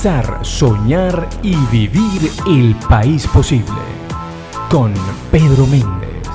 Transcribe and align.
Soñar 0.00 1.28
y 1.42 1.54
vivir 1.70 2.30
el 2.46 2.74
país 2.88 3.26
posible. 3.26 3.82
Con 4.70 4.94
Pedro 5.30 5.66
Méndez. 5.66 6.26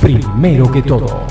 Primero 0.00 0.72
que 0.72 0.80
todo. 0.80 1.26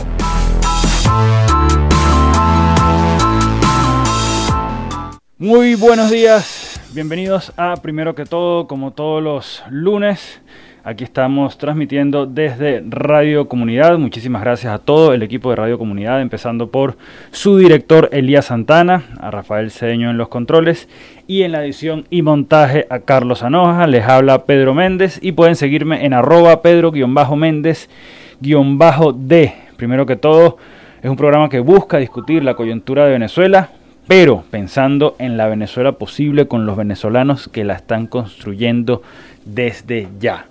Muy 5.40 5.74
buenos 5.74 6.12
días, 6.12 6.80
bienvenidos 6.92 7.52
a 7.58 7.76
Primero 7.78 8.14
que 8.14 8.26
todo, 8.26 8.68
como 8.68 8.92
todos 8.92 9.24
los 9.24 9.64
lunes. 9.72 10.40
Aquí 10.84 11.04
estamos 11.04 11.60
transmitiendo 11.60 12.26
desde 12.26 12.84
Radio 12.90 13.48
Comunidad. 13.48 14.00
Muchísimas 14.00 14.42
gracias 14.42 14.74
a 14.74 14.80
todo 14.80 15.14
el 15.14 15.22
equipo 15.22 15.52
de 15.52 15.58
Radio 15.58 15.78
Comunidad, 15.78 16.22
empezando 16.22 16.72
por 16.72 16.98
su 17.30 17.60
director 17.60 18.10
Elías 18.12 18.46
Santana, 18.46 19.04
a 19.20 19.30
Rafael 19.30 19.70
Cedeño 19.70 20.10
en 20.10 20.18
los 20.18 20.30
controles 20.30 20.90
y 21.28 21.44
en 21.44 21.52
la 21.52 21.64
edición 21.64 22.08
y 22.10 22.24
montaje 22.24 22.88
a 22.90 23.02
Carlos 23.02 23.44
Anoja. 23.44 23.86
Les 23.86 24.06
habla 24.06 24.46
Pedro 24.46 24.74
Méndez 24.74 25.20
y 25.22 25.34
pueden 25.34 25.56
seguirme 25.56 26.04
en 26.04 26.14
arroba 26.14 26.64
Pedro-Méndez-D. 26.64 29.54
Primero 29.78 30.08
que 30.08 30.16
todo, 30.16 30.58
es 31.04 31.10
un 31.12 31.16
programa 31.16 31.50
que 31.50 31.60
busca 31.60 32.00
discutir 32.00 32.44
la 32.44 32.56
coyuntura 32.56 33.06
de 33.06 33.12
Venezuela, 33.12 33.70
pero 34.08 34.44
pensando 34.50 35.16
en 35.20 35.38
la 35.38 35.46
Venezuela 35.46 35.92
posible 35.92 36.48
con 36.48 36.66
los 36.66 36.76
venezolanos 36.76 37.50
que 37.50 37.66
la 37.66 37.76
están 37.76 38.08
construyendo 38.08 39.04
desde 39.46 40.08
ya. 40.20 40.48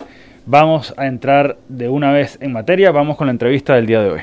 Vamos 0.52 0.92
a 0.96 1.06
entrar 1.06 1.58
de 1.68 1.88
una 1.88 2.10
vez 2.10 2.36
en 2.40 2.52
materia, 2.52 2.90
vamos 2.90 3.16
con 3.16 3.28
la 3.28 3.30
entrevista 3.30 3.76
del 3.76 3.86
día 3.86 4.02
de 4.02 4.10
hoy. 4.10 4.20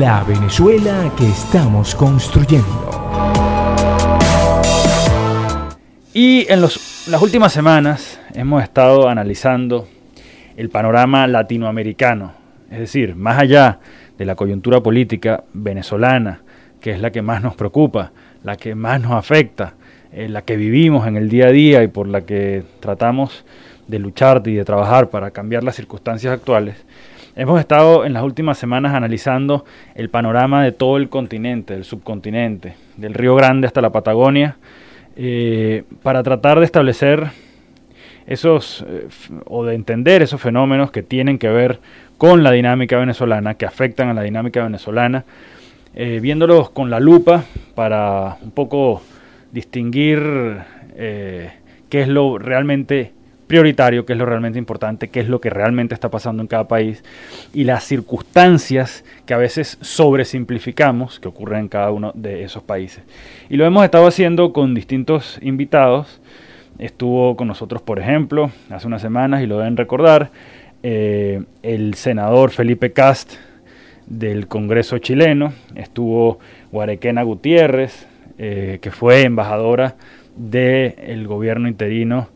La 0.00 0.24
Venezuela 0.24 1.08
que 1.16 1.28
estamos 1.28 1.94
construyendo. 1.94 2.66
Y 6.12 6.50
en 6.52 6.62
los, 6.62 7.06
las 7.08 7.22
últimas 7.22 7.52
semanas 7.52 8.20
hemos 8.34 8.60
estado 8.60 9.08
analizando 9.08 9.86
el 10.56 10.68
panorama 10.68 11.24
latinoamericano, 11.28 12.32
es 12.72 12.80
decir, 12.80 13.14
más 13.14 13.38
allá 13.38 13.78
de 14.18 14.24
la 14.24 14.34
coyuntura 14.34 14.80
política 14.80 15.44
venezolana, 15.52 16.40
que 16.80 16.90
es 16.90 17.00
la 17.00 17.12
que 17.12 17.22
más 17.22 17.40
nos 17.40 17.54
preocupa, 17.54 18.10
la 18.42 18.56
que 18.56 18.74
más 18.74 19.00
nos 19.00 19.12
afecta, 19.12 19.74
la 20.14 20.42
que 20.42 20.56
vivimos 20.56 21.06
en 21.06 21.16
el 21.16 21.28
día 21.28 21.46
a 21.46 21.52
día 21.52 21.82
y 21.82 21.88
por 21.88 22.06
la 22.06 22.22
que 22.22 22.62
tratamos 22.80 23.44
de 23.88 23.98
luchar 23.98 24.42
y 24.46 24.54
de 24.54 24.64
trabajar 24.64 25.08
para 25.08 25.30
cambiar 25.30 25.64
las 25.64 25.76
circunstancias 25.76 26.32
actuales, 26.32 26.84
hemos 27.36 27.58
estado 27.60 28.04
en 28.04 28.12
las 28.12 28.22
últimas 28.22 28.58
semanas 28.58 28.94
analizando 28.94 29.64
el 29.94 30.10
panorama 30.10 30.62
de 30.62 30.72
todo 30.72 30.96
el 30.96 31.08
continente, 31.08 31.74
del 31.74 31.84
subcontinente, 31.84 32.74
del 32.96 33.14
Río 33.14 33.34
Grande 33.34 33.66
hasta 33.66 33.80
la 33.80 33.90
Patagonia, 33.90 34.56
eh, 35.16 35.84
para 36.02 36.22
tratar 36.22 36.58
de 36.58 36.64
establecer 36.64 37.30
esos 38.26 38.84
eh, 38.88 39.08
o 39.46 39.64
de 39.64 39.74
entender 39.74 40.22
esos 40.22 40.40
fenómenos 40.40 40.90
que 40.90 41.02
tienen 41.02 41.38
que 41.38 41.48
ver 41.48 41.80
con 42.16 42.42
la 42.42 42.52
dinámica 42.52 42.96
venezolana, 42.98 43.54
que 43.54 43.66
afectan 43.66 44.08
a 44.08 44.14
la 44.14 44.22
dinámica 44.22 44.62
venezolana, 44.62 45.24
eh, 45.94 46.20
viéndolos 46.22 46.70
con 46.70 46.88
la 46.88 47.00
lupa 47.00 47.44
para 47.74 48.38
un 48.42 48.52
poco 48.52 49.02
distinguir 49.52 50.20
eh, 50.96 51.52
qué 51.88 52.02
es 52.02 52.08
lo 52.08 52.38
realmente 52.38 53.12
prioritario, 53.46 54.06
qué 54.06 54.14
es 54.14 54.18
lo 54.18 54.24
realmente 54.24 54.58
importante, 54.58 55.08
qué 55.08 55.20
es 55.20 55.28
lo 55.28 55.40
que 55.40 55.50
realmente 55.50 55.92
está 55.92 56.10
pasando 56.10 56.42
en 56.42 56.46
cada 56.46 56.68
país 56.68 57.04
y 57.52 57.64
las 57.64 57.84
circunstancias 57.84 59.04
que 59.26 59.34
a 59.34 59.36
veces 59.36 59.76
sobresimplificamos 59.82 61.20
que 61.20 61.28
ocurren 61.28 61.60
en 61.60 61.68
cada 61.68 61.90
uno 61.90 62.12
de 62.14 62.44
esos 62.44 62.62
países. 62.62 63.04
Y 63.50 63.58
lo 63.58 63.66
hemos 63.66 63.84
estado 63.84 64.06
haciendo 64.06 64.54
con 64.54 64.74
distintos 64.74 65.38
invitados. 65.42 66.20
Estuvo 66.78 67.36
con 67.36 67.46
nosotros, 67.46 67.82
por 67.82 67.98
ejemplo, 67.98 68.50
hace 68.70 68.86
unas 68.86 69.02
semanas, 69.02 69.42
y 69.42 69.46
lo 69.46 69.58
deben 69.58 69.76
recordar, 69.76 70.30
eh, 70.82 71.42
el 71.62 71.92
senador 71.92 72.52
Felipe 72.52 72.92
Cast 72.92 73.34
del 74.06 74.48
Congreso 74.48 74.96
chileno, 74.96 75.52
estuvo 75.74 76.38
Guarequena 76.72 77.22
Gutiérrez, 77.22 78.06
eh, 78.38 78.78
que 78.80 78.90
fue 78.90 79.22
embajadora 79.22 79.96
del 80.36 81.26
gobierno 81.26 81.68
interino 81.68 82.28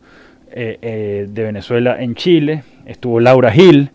eh, 0.51 0.77
eh, 0.81 1.27
de 1.29 1.43
Venezuela 1.43 2.01
en 2.01 2.15
Chile. 2.15 2.63
Estuvo 2.85 3.19
Laura 3.19 3.51
Gil, 3.51 3.91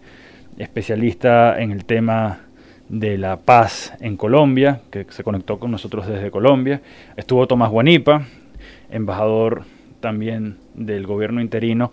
especialista 0.59 1.61
en 1.61 1.73
el 1.73 1.85
tema 1.85 2.41
de 2.89 3.17
la 3.17 3.39
paz 3.39 3.95
en 4.01 4.17
Colombia, 4.17 4.81
que 4.91 5.07
se 5.09 5.25
conectó 5.25 5.59
con 5.59 5.71
nosotros 5.71 6.07
desde 6.07 6.31
Colombia. 6.31 6.83
Estuvo 7.17 7.47
Tomás 7.47 7.71
Guanipa, 7.71 8.27
embajador 8.91 9.65
también 10.01 10.59
del 10.75 11.07
gobierno 11.07 11.41
interino 11.41 11.91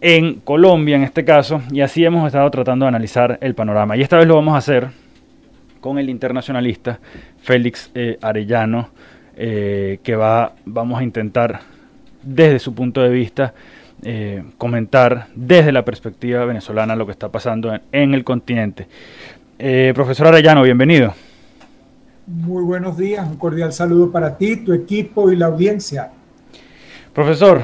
en 0.00 0.36
Colombia 0.36 0.96
en 0.96 1.02
este 1.02 1.24
caso, 1.24 1.62
y 1.70 1.82
así 1.82 2.04
hemos 2.04 2.26
estado 2.26 2.50
tratando 2.50 2.84
de 2.84 2.88
analizar 2.88 3.38
el 3.42 3.54
panorama. 3.54 3.96
Y 3.96 4.02
esta 4.02 4.18
vez 4.18 4.26
lo 4.26 4.36
vamos 4.36 4.54
a 4.54 4.58
hacer 4.58 4.88
con 5.80 5.98
el 5.98 6.08
internacionalista 6.08 7.00
Félix 7.42 7.90
Arellano, 8.22 8.90
eh, 9.42 10.00
que 10.02 10.16
va, 10.16 10.52
vamos 10.66 11.00
a 11.00 11.02
intentar 11.02 11.60
desde 12.22 12.58
su 12.58 12.74
punto 12.74 13.00
de 13.00 13.08
vista 13.08 13.54
eh, 14.02 14.44
comentar 14.58 15.28
desde 15.34 15.72
la 15.72 15.82
perspectiva 15.82 16.44
venezolana 16.44 16.94
lo 16.94 17.06
que 17.06 17.12
está 17.12 17.30
pasando 17.30 17.72
en, 17.90 18.12
el 18.12 18.22
continente. 18.22 18.86
Eh, 19.58 19.92
profesor 19.94 20.26
Arellano, 20.26 20.62
bienvenido. 20.62 21.14
Muy 22.26 22.62
buenos 22.64 22.98
días, 22.98 23.26
un 23.26 23.38
cordial 23.38 23.72
saludo 23.72 24.12
para 24.12 24.36
ti, 24.36 24.56
tu 24.56 24.74
equipo 24.74 25.32
y 25.32 25.36
la 25.36 25.46
audiencia. 25.46 26.10
Profesor, 27.14 27.62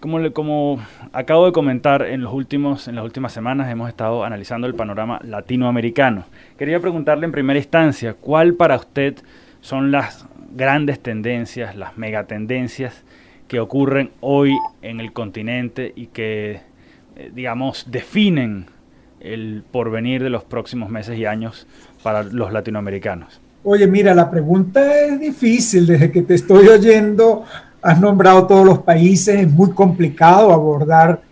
como, 0.00 0.30
como 0.34 0.80
acabo 1.14 1.46
de 1.46 1.52
comentar 1.52 2.02
en, 2.02 2.20
los 2.20 2.34
últimos, 2.34 2.88
en 2.88 2.96
las 2.96 3.06
últimas 3.06 3.32
semanas 3.32 3.70
hemos 3.70 3.88
estado 3.88 4.22
analizando 4.22 4.66
el 4.66 4.74
panorama 4.74 5.18
latinoamericano. 5.24 6.26
Quería 6.58 6.78
preguntarle 6.78 7.24
en 7.24 7.32
primera 7.32 7.58
instancia, 7.58 8.12
¿cuál 8.12 8.52
para 8.52 8.76
usted 8.76 9.14
son 9.62 9.90
las 9.90 10.26
grandes 10.54 11.00
tendencias, 11.00 11.76
las 11.76 11.96
megatendencias 11.98 13.04
que 13.48 13.60
ocurren 13.60 14.10
hoy 14.20 14.56
en 14.82 15.00
el 15.00 15.12
continente 15.12 15.92
y 15.96 16.06
que, 16.06 16.60
eh, 17.16 17.30
digamos, 17.34 17.86
definen 17.90 18.66
el 19.20 19.64
porvenir 19.70 20.22
de 20.22 20.30
los 20.30 20.44
próximos 20.44 20.90
meses 20.90 21.18
y 21.18 21.26
años 21.26 21.66
para 22.02 22.22
los 22.22 22.52
latinoamericanos? 22.52 23.40
Oye, 23.64 23.86
mira, 23.86 24.14
la 24.14 24.30
pregunta 24.30 25.00
es 25.00 25.18
difícil. 25.18 25.86
Desde 25.86 26.10
que 26.10 26.22
te 26.22 26.34
estoy 26.34 26.68
oyendo, 26.68 27.44
has 27.82 28.00
nombrado 28.00 28.46
todos 28.46 28.64
los 28.64 28.78
países, 28.80 29.40
es 29.40 29.50
muy 29.50 29.72
complicado 29.72 30.52
abordar 30.52 31.22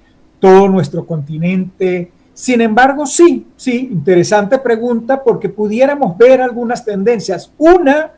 todo 0.40 0.68
nuestro 0.68 1.06
continente. 1.06 2.10
Sin 2.34 2.60
embargo, 2.60 3.06
sí, 3.06 3.46
sí, 3.56 3.88
interesante 3.90 4.58
pregunta 4.58 5.22
porque 5.22 5.48
pudiéramos 5.48 6.18
ver 6.18 6.40
algunas 6.40 6.84
tendencias. 6.84 7.50
Una 7.56 8.10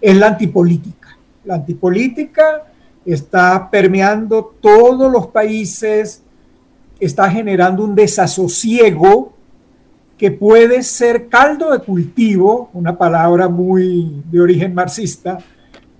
es 0.00 0.16
la 0.16 0.28
antipolítica. 0.28 1.16
La 1.44 1.54
antipolítica 1.54 2.64
está 3.04 3.70
permeando 3.70 4.56
todos 4.60 5.10
los 5.10 5.28
países, 5.28 6.22
está 6.98 7.30
generando 7.30 7.84
un 7.84 7.94
desasosiego 7.94 9.32
que 10.18 10.30
puede 10.30 10.82
ser 10.82 11.28
caldo 11.28 11.70
de 11.72 11.78
cultivo, 11.80 12.70
una 12.72 12.96
palabra 12.96 13.48
muy 13.48 14.22
de 14.30 14.40
origen 14.40 14.74
marxista, 14.74 15.38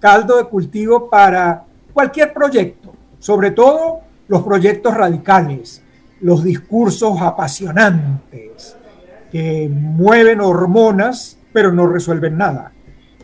caldo 0.00 0.38
de 0.38 0.44
cultivo 0.44 1.08
para 1.08 1.64
cualquier 1.92 2.32
proyecto, 2.32 2.92
sobre 3.18 3.50
todo 3.50 4.00
los 4.28 4.42
proyectos 4.42 4.94
radicales, 4.94 5.82
los 6.20 6.42
discursos 6.42 7.20
apasionantes 7.20 8.76
que 9.30 9.68
mueven 9.68 10.40
hormonas 10.40 11.38
pero 11.52 11.72
no 11.72 11.86
resuelven 11.86 12.36
nada 12.36 12.72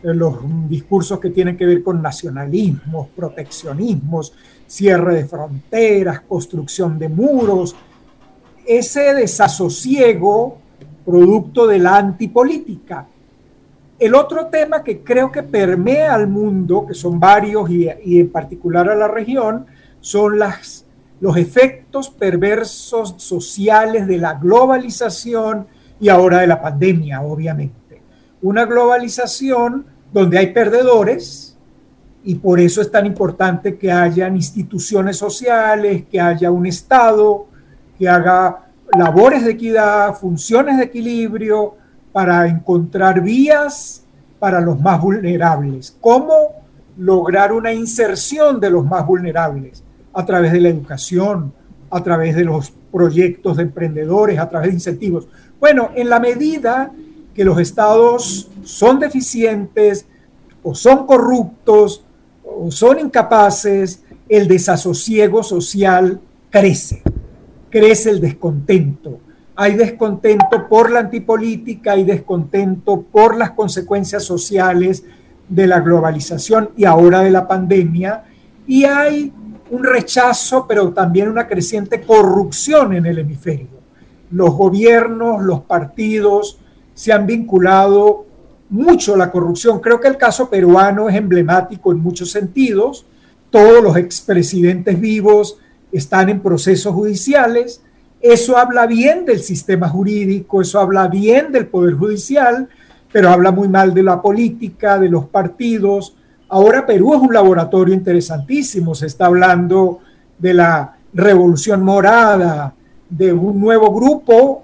los 0.03 0.35
discursos 0.67 1.19
que 1.19 1.29
tienen 1.29 1.55
que 1.55 1.65
ver 1.65 1.81
con 1.81 2.01
nacionalismos, 2.01 3.07
proteccionismos, 3.15 4.33
cierre 4.67 5.15
de 5.15 5.25
fronteras, 5.25 6.21
construcción 6.21 6.99
de 6.99 7.07
muros, 7.07 7.75
ese 8.65 9.13
desasosiego 9.13 10.57
producto 11.05 11.67
de 11.67 11.79
la 11.79 11.97
antipolítica. 11.97 13.07
El 13.99 14.15
otro 14.15 14.47
tema 14.47 14.83
que 14.83 15.01
creo 15.01 15.31
que 15.31 15.43
permea 15.43 16.13
al 16.13 16.27
mundo, 16.27 16.85
que 16.85 16.93
son 16.93 17.19
varios 17.19 17.69
y, 17.69 18.19
en 18.19 18.29
particular 18.29 18.89
a 18.89 18.95
la 18.95 19.07
región, 19.07 19.65
son 20.01 20.39
los 21.19 21.37
efectos 21.37 22.09
perversos 22.09 23.15
sociales 23.17 24.07
de 24.07 24.17
la 24.17 24.33
globalización 24.33 25.67
y 25.99 26.09
ahora 26.09 26.39
de 26.39 26.47
la 26.47 26.61
pandemia, 26.61 27.21
obviamente. 27.21 28.01
Una 28.41 28.65
globalización 28.65 29.85
donde 30.13 30.37
hay 30.37 30.53
perdedores 30.53 31.57
y 32.23 32.35
por 32.35 32.59
eso 32.59 32.81
es 32.81 32.89
tan 32.89 33.05
importante 33.05 33.77
que 33.77 33.91
hayan 33.91 34.35
instituciones 34.35 35.17
sociales, 35.17 36.05
que 36.09 36.21
haya 36.21 36.51
un 36.51 36.65
Estado, 36.65 37.47
que 37.99 38.07
haga 38.07 38.67
labores 38.97 39.43
de 39.43 39.51
equidad, 39.51 40.13
funciones 40.15 40.77
de 40.77 40.85
equilibrio 40.85 41.75
para 42.13 42.47
encontrar 42.47 43.21
vías 43.21 44.05
para 44.39 44.61
los 44.61 44.79
más 44.79 45.01
vulnerables. 45.01 45.97
¿Cómo 45.99 46.63
lograr 46.97 47.51
una 47.51 47.73
inserción 47.73 48.59
de 48.59 48.69
los 48.69 48.85
más 48.85 49.05
vulnerables 49.05 49.83
a 50.13 50.25
través 50.25 50.51
de 50.51 50.61
la 50.61 50.69
educación, 50.69 51.51
a 51.89 52.03
través 52.03 52.35
de 52.35 52.45
los 52.45 52.71
proyectos 52.91 53.57
de 53.57 53.63
emprendedores, 53.63 54.37
a 54.37 54.47
través 54.47 54.69
de 54.69 54.75
incentivos. 54.75 55.27
Bueno, 55.59 55.89
en 55.95 56.09
la 56.09 56.19
medida 56.19 56.91
que 57.33 57.43
los 57.43 57.59
estados 57.59 58.49
son 58.63 58.99
deficientes 58.99 60.05
o 60.61 60.75
son 60.75 61.05
corruptos 61.05 62.03
o 62.43 62.71
son 62.71 62.99
incapaces, 62.99 64.03
el 64.29 64.47
desasosiego 64.47 65.43
social 65.43 66.19
crece, 66.49 67.01
crece 67.69 68.09
el 68.11 68.21
descontento. 68.21 69.19
Hay 69.55 69.75
descontento 69.75 70.67
por 70.67 70.91
la 70.91 71.01
antipolítica, 71.01 71.91
hay 71.91 72.03
descontento 72.03 73.01
por 73.01 73.37
las 73.37 73.51
consecuencias 73.51 74.23
sociales 74.23 75.03
de 75.47 75.67
la 75.67 75.79
globalización 75.79 76.69
y 76.75 76.85
ahora 76.85 77.21
de 77.21 77.31
la 77.31 77.47
pandemia, 77.47 78.23
y 78.65 78.85
hay 78.85 79.31
un 79.69 79.83
rechazo, 79.83 80.65
pero 80.67 80.91
también 80.93 81.29
una 81.29 81.47
creciente 81.47 82.01
corrupción 82.01 82.93
en 82.93 83.05
el 83.05 83.19
hemisferio. 83.19 83.67
Los 84.31 84.55
gobiernos, 84.55 85.43
los 85.43 85.61
partidos 85.61 86.59
se 86.93 87.11
han 87.11 87.25
vinculado 87.25 88.25
mucho 88.69 89.13
a 89.13 89.17
la 89.17 89.31
corrupción. 89.31 89.79
Creo 89.79 89.99
que 89.99 90.07
el 90.07 90.17
caso 90.17 90.49
peruano 90.49 91.09
es 91.09 91.15
emblemático 91.15 91.91
en 91.91 91.99
muchos 91.99 92.31
sentidos. 92.31 93.05
Todos 93.49 93.83
los 93.83 93.97
expresidentes 93.97 94.99
vivos 94.99 95.57
están 95.91 96.29
en 96.29 96.41
procesos 96.41 96.93
judiciales. 96.93 97.81
Eso 98.19 98.57
habla 98.57 98.87
bien 98.87 99.25
del 99.25 99.41
sistema 99.41 99.89
jurídico, 99.89 100.61
eso 100.61 100.79
habla 100.79 101.07
bien 101.07 101.51
del 101.51 101.67
Poder 101.67 101.95
Judicial, 101.95 102.69
pero 103.11 103.29
habla 103.29 103.51
muy 103.51 103.67
mal 103.67 103.93
de 103.93 104.01
la 104.01 104.21
política, 104.21 104.97
de 104.97 105.09
los 105.09 105.25
partidos. 105.25 106.15
Ahora 106.49 106.85
Perú 106.85 107.15
es 107.15 107.21
un 107.21 107.33
laboratorio 107.33 107.93
interesantísimo, 107.93 108.95
se 108.95 109.07
está 109.07 109.25
hablando 109.25 109.99
de 110.39 110.53
la 110.53 110.95
revolución 111.13 111.83
morada, 111.83 112.73
de 113.09 113.33
un 113.33 113.59
nuevo 113.59 113.93
grupo 113.93 114.63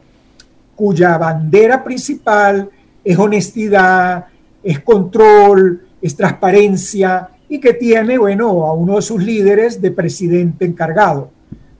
cuya 0.79 1.17
bandera 1.17 1.83
principal 1.83 2.69
es 3.03 3.19
honestidad, 3.19 4.27
es 4.63 4.79
control, 4.79 5.81
es 6.01 6.15
transparencia 6.15 7.31
y 7.49 7.59
que 7.59 7.73
tiene, 7.73 8.17
bueno, 8.17 8.65
a 8.65 8.71
uno 8.71 8.95
de 8.95 9.01
sus 9.01 9.21
líderes 9.21 9.81
de 9.81 9.91
presidente 9.91 10.63
encargado. 10.63 11.31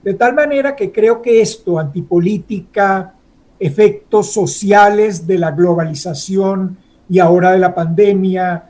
De 0.04 0.12
tal 0.12 0.34
manera 0.34 0.76
que 0.76 0.92
creo 0.92 1.22
que 1.22 1.40
esto, 1.40 1.78
antipolítica, 1.78 3.14
efectos 3.58 4.34
sociales 4.34 5.26
de 5.26 5.38
la 5.38 5.52
globalización 5.52 6.76
y 7.08 7.20
ahora 7.20 7.52
de 7.52 7.58
la 7.58 7.74
pandemia 7.74 8.64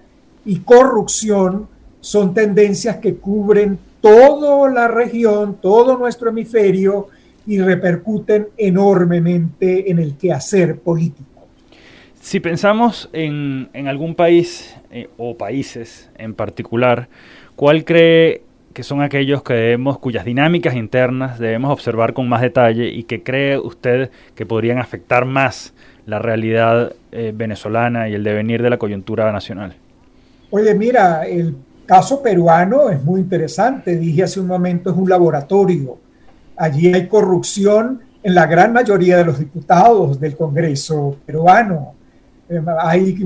y 0.44 0.60
corrupción 0.60 1.66
son 2.00 2.32
tendencias 2.34 2.98
que 2.98 3.16
cubren 3.16 3.80
toda 4.00 4.70
la 4.70 4.86
región, 4.86 5.56
todo 5.60 5.98
nuestro 5.98 6.30
hemisferio 6.30 7.08
y 7.46 7.60
repercuten 7.60 8.48
enormemente 8.56 9.90
en 9.90 9.98
el 9.98 10.16
quehacer 10.16 10.78
político. 10.78 11.46
Si 12.20 12.38
pensamos 12.38 13.08
en, 13.12 13.68
algún 13.86 14.14
país 14.14 14.76
eh, 14.90 15.08
o 15.16 15.36
países 15.36 16.10
en 16.18 16.34
particular, 16.34 17.08
¿cuál 17.56 17.84
cree 17.84 18.42
que 18.74 18.82
son 18.82 19.02
aquellos 19.02 19.42
que 19.42 19.54
debemos, 19.54 19.98
cuyas 19.98 20.24
dinámicas 20.24 20.74
internas 20.74 21.38
debemos 21.38 21.72
observar 21.72 22.12
con 22.12 22.28
más 22.28 22.40
detalle 22.40 22.88
y 22.88 23.04
que 23.04 23.22
cree 23.22 23.58
usted 23.58 24.10
que 24.34 24.46
podrían 24.46 24.78
afectar 24.78 25.24
más 25.24 25.72
la 26.06 26.18
realidad 26.18 26.94
eh, 27.12 27.32
venezolana 27.34 28.08
y 28.08 28.14
el 28.14 28.22
devenir 28.22 28.62
de 28.62 28.70
la 28.70 28.78
coyuntura 28.78 29.32
nacional? 29.32 29.74
Oye, 30.50 30.74
mira, 30.74 31.26
el 31.26 31.54
caso 31.86 32.22
peruano 32.22 32.90
es 32.90 33.02
muy 33.02 33.20
interesante. 33.20 33.96
Dije 33.96 34.24
hace 34.24 34.40
un 34.40 34.46
momento, 34.46 34.90
es 34.90 34.96
un 34.96 35.08
laboratorio. 35.08 35.98
Allí 36.60 36.92
hay 36.92 37.08
corrupción 37.08 38.02
en 38.22 38.34
la 38.34 38.44
gran 38.44 38.74
mayoría 38.74 39.16
de 39.16 39.24
los 39.24 39.38
diputados 39.38 40.20
del 40.20 40.36
Congreso 40.36 41.16
peruano. 41.24 41.94
Eh, 42.50 42.60
hay 42.82 43.16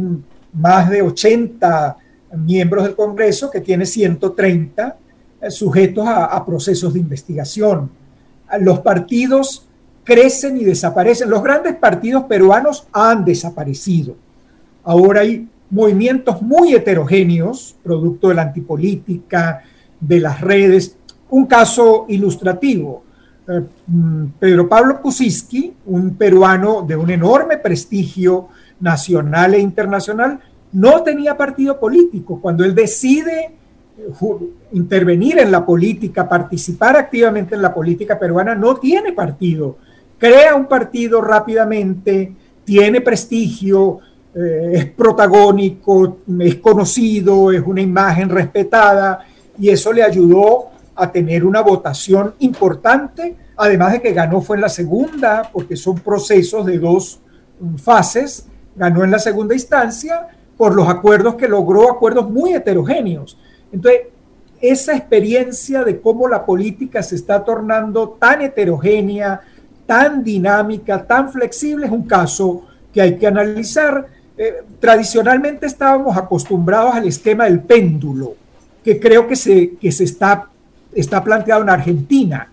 más 0.53 0.89
de 0.89 1.03
80 1.03 1.97
miembros 2.37 2.85
del 2.85 2.95
Congreso 2.95 3.51
que 3.51 3.61
tiene 3.61 3.87
130 3.87 4.97
eh, 5.41 5.51
sujetos 5.51 6.07
a, 6.07 6.47
procesos 6.47 6.95
de 6.95 7.01
investigación. 7.01 7.91
Los 8.61 8.79
partidos 8.79 9.67
crecen 10.05 10.57
y 10.57 10.63
desaparecen. 10.63 11.29
Los 11.29 11.43
grandes 11.43 11.75
partidos 11.75 12.27
peruanos 12.27 12.87
han 12.93 13.25
desaparecido. 13.25 14.15
Ahora 14.85 15.23
hay 15.23 15.49
movimientos 15.71 16.41
muy 16.41 16.73
heterogéneos, 16.73 17.75
producto 17.83 18.29
de 18.29 18.35
la 18.37 18.43
antipolítica, 18.43 19.65
de 19.99 20.21
las 20.21 20.41
redes. 20.41 20.97
Un 21.31 21.47
caso 21.47 22.07
ilustrativo. 22.09 23.04
Eh, 23.47 23.61
mm, 23.87 24.25
Pedro 24.39 24.69
Pablo 24.69 25.03
Kuczynski, 25.03 25.73
un 25.87 26.17
peruano 26.17 26.83
de 26.83 26.97
un 26.97 27.11
enorme 27.11 27.59
prestigio 27.59 28.49
nacional 28.81 29.55
e 29.55 29.59
internacional, 29.59 30.41
no 30.73 31.03
tenía 31.03 31.37
partido 31.37 31.79
político. 31.79 32.41
Cuando 32.41 32.65
él 32.65 32.75
decide 32.75 33.53
intervenir 34.73 35.39
en 35.39 35.53
la 35.53 35.65
política, 35.65 36.29
participar 36.29 36.97
activamente 36.97 37.55
en 37.55 37.63
la 37.63 37.73
política 37.73 38.19
peruana, 38.19 38.55
no 38.55 38.77
tiene 38.77 39.13
partido. 39.13 39.77
Crea 40.19 40.55
un 40.55 40.67
partido 40.67 41.21
rápidamente, 41.21 42.35
tiene 42.65 43.01
prestigio, 43.01 44.01
eh, 44.35 44.71
es 44.73 44.87
protagónico, 44.87 46.19
es 46.41 46.57
conocido, 46.57 47.53
es 47.53 47.63
una 47.65 47.83
imagen 47.83 48.29
respetada 48.29 49.25
y 49.59 49.69
eso 49.69 49.93
le 49.93 50.03
ayudó 50.03 50.71
a 50.97 51.11
tener 51.11 51.45
una 51.45 51.61
votación 51.61 52.35
importante, 52.39 53.37
además 53.57 53.93
de 53.93 54.03
que 54.03 54.13
ganó 54.13 54.41
fue 54.41 54.57
en 54.57 54.63
la 54.63 54.69
segunda, 54.69 55.51
porque 55.53 55.77
son 55.77 55.99
procesos 55.99 56.67
de 56.67 56.79
dos 56.79 57.21
fases, 57.79 58.47
ganó 58.77 59.05
en 59.05 59.11
la 59.11 59.19
segunda 59.19 59.55
instancia 59.55 60.29
por 60.57 60.75
los 60.75 60.89
acuerdos 60.89 61.35
que 61.35 61.49
logró, 61.49 61.91
acuerdos 61.91 62.31
muy 62.31 62.55
heterogéneos. 62.55 63.39
Entonces, 63.73 64.03
esa 64.61 64.97
experiencia 64.97 65.85
de 65.85 66.01
cómo 66.01 66.29
la 66.29 66.45
política 66.47 67.03
se 67.03 67.17
está 67.17 67.45
tornando 67.45 68.11
tan 68.11 68.41
heterogénea, 68.43 69.41
tan 69.87 70.25
dinámica, 70.25 71.07
tan 71.07 71.31
flexible, 71.31 71.87
es 71.87 71.93
un 71.93 72.05
caso 72.05 72.63
que 72.93 73.03
hay 73.03 73.19
que 73.19 73.27
analizar. 73.27 74.07
Eh, 74.37 74.63
tradicionalmente 74.81 75.67
estábamos 75.67 76.17
acostumbrados 76.17 76.95
al 76.95 77.07
esquema 77.07 77.45
del 77.45 77.61
péndulo, 77.61 78.35
que 78.83 78.99
creo 78.99 79.27
que 79.27 79.37
se, 79.37 79.73
que 79.77 79.93
se 79.93 80.05
está, 80.05 80.49
está 80.95 81.23
planteado 81.23 81.63
en 81.63 81.71
Argentina. 81.71 82.51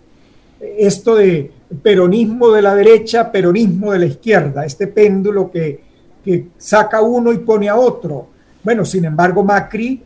Esto 0.59 1.15
de 1.15 1.51
peronismo 1.81 2.51
de 2.51 2.61
la 2.61 2.75
derecha, 2.75 3.31
peronismo 3.31 3.91
de 3.91 3.99
la 3.99 4.05
izquierda, 4.05 4.65
este 4.65 4.87
péndulo 4.87 5.51
que, 5.51 5.91
saca 6.57 7.01
uno 7.01 7.33
y 7.33 7.39
pone 7.39 7.67
a 7.67 7.75
otro. 7.75 8.27
Bueno, 8.63 8.85
sin 8.85 9.05
embargo, 9.05 9.43
Macri 9.43 10.03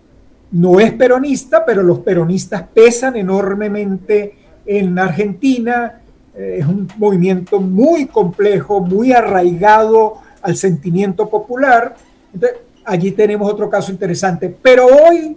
no 0.51 0.79
es 0.79 0.93
peronista, 0.93 1.65
pero 1.65 1.83
los 1.83 1.99
peronistas 1.99 2.63
pesan 2.73 3.17
enormemente 3.17 4.33
en 4.65 4.97
Argentina. 4.97 5.99
Eh, 6.33 6.59
es 6.59 6.65
un 6.65 6.87
movimiento 6.97 7.59
muy 7.59 8.05
complejo, 8.05 8.79
muy 8.79 9.11
arraigado 9.11 10.19
al 10.41 10.55
sentimiento 10.55 11.29
popular. 11.29 11.97
Entonces, 12.33 12.59
allí 12.85 13.11
tenemos 13.11 13.51
otro 13.51 13.69
caso 13.69 13.91
interesante. 13.91 14.55
Pero 14.61 14.85
hoy 14.85 15.35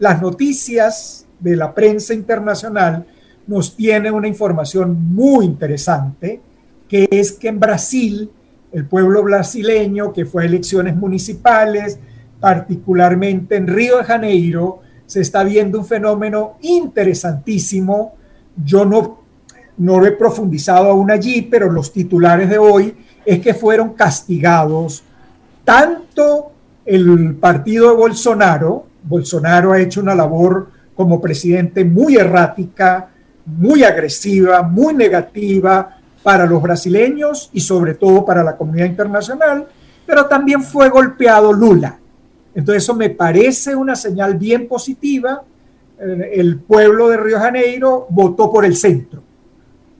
las 0.00 0.20
noticias 0.20 1.27
de 1.38 1.56
la 1.56 1.74
prensa 1.74 2.14
internacional 2.14 3.06
nos 3.46 3.76
tienen 3.76 4.14
una 4.14 4.28
información 4.28 5.14
muy 5.14 5.44
interesante, 5.44 6.40
que 6.88 7.08
es 7.10 7.32
que 7.32 7.48
en 7.48 7.60
Brasil, 7.60 8.30
el 8.72 8.84
pueblo 8.84 9.22
brasileño 9.22 10.12
que 10.12 10.26
fue 10.26 10.42
a 10.42 10.46
elecciones 10.46 10.96
municipales, 10.96 11.98
particularmente 12.40 13.56
en 13.56 13.66
Río 13.66 13.98
de 13.98 14.04
Janeiro, 14.04 14.80
se 15.06 15.20
está 15.22 15.42
viendo 15.42 15.78
un 15.78 15.86
fenómeno 15.86 16.58
interesantísimo. 16.60 18.14
Yo 18.62 18.84
no, 18.84 19.20
no 19.78 19.98
lo 19.98 20.06
he 20.06 20.12
profundizado 20.12 20.90
aún 20.90 21.10
allí, 21.10 21.42
pero 21.42 21.72
los 21.72 21.92
titulares 21.92 22.50
de 22.50 22.58
hoy 22.58 22.94
es 23.24 23.40
que 23.40 23.54
fueron 23.54 23.94
castigados 23.94 25.04
tanto 25.68 26.52
el 26.86 27.34
partido 27.34 27.90
de 27.90 27.96
Bolsonaro, 27.96 28.86
Bolsonaro 29.02 29.72
ha 29.72 29.80
hecho 29.80 30.00
una 30.00 30.14
labor 30.14 30.70
como 30.98 31.20
presidente 31.20 31.84
muy 31.84 32.16
errática, 32.16 33.10
muy 33.46 33.84
agresiva, 33.84 34.62
muy 34.62 34.92
negativa 34.92 35.96
para 36.24 36.44
los 36.44 36.60
brasileños 36.60 37.50
y 37.52 37.60
sobre 37.60 37.94
todo 37.94 38.26
para 38.26 38.42
la 38.42 38.56
comunidad 38.56 38.86
internacional, 38.86 39.68
pero 40.04 40.26
también 40.26 40.60
fue 40.60 40.88
golpeado 40.88 41.52
Lula. 41.52 42.00
Entonces 42.52 42.82
eso 42.82 42.96
me 42.96 43.10
parece 43.10 43.76
una 43.76 43.94
señal 43.94 44.34
bien 44.34 44.66
positiva. 44.66 45.44
Eh, 46.00 46.32
el 46.34 46.58
pueblo 46.58 47.10
de 47.10 47.16
Río 47.16 47.38
Janeiro 47.38 48.08
votó 48.10 48.50
por 48.50 48.64
el 48.64 48.74
centro, 48.74 49.22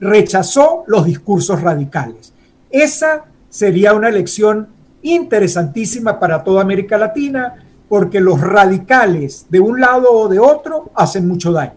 rechazó 0.01 0.83
los 0.87 1.05
discursos 1.05 1.61
radicales. 1.61 2.33
Esa 2.69 3.23
sería 3.47 3.93
una 3.93 4.09
elección 4.09 4.67
interesantísima 5.01 6.19
para 6.19 6.43
toda 6.43 6.61
América 6.61 6.97
Latina, 6.97 7.68
porque 7.89 8.21
los 8.21 8.39
radicales 8.39 9.47
de 9.49 9.59
un 9.59 9.81
lado 9.81 10.11
o 10.11 10.29
de 10.29 10.39
otro 10.39 10.91
hacen 10.93 11.27
mucho 11.27 11.51
daño. 11.51 11.73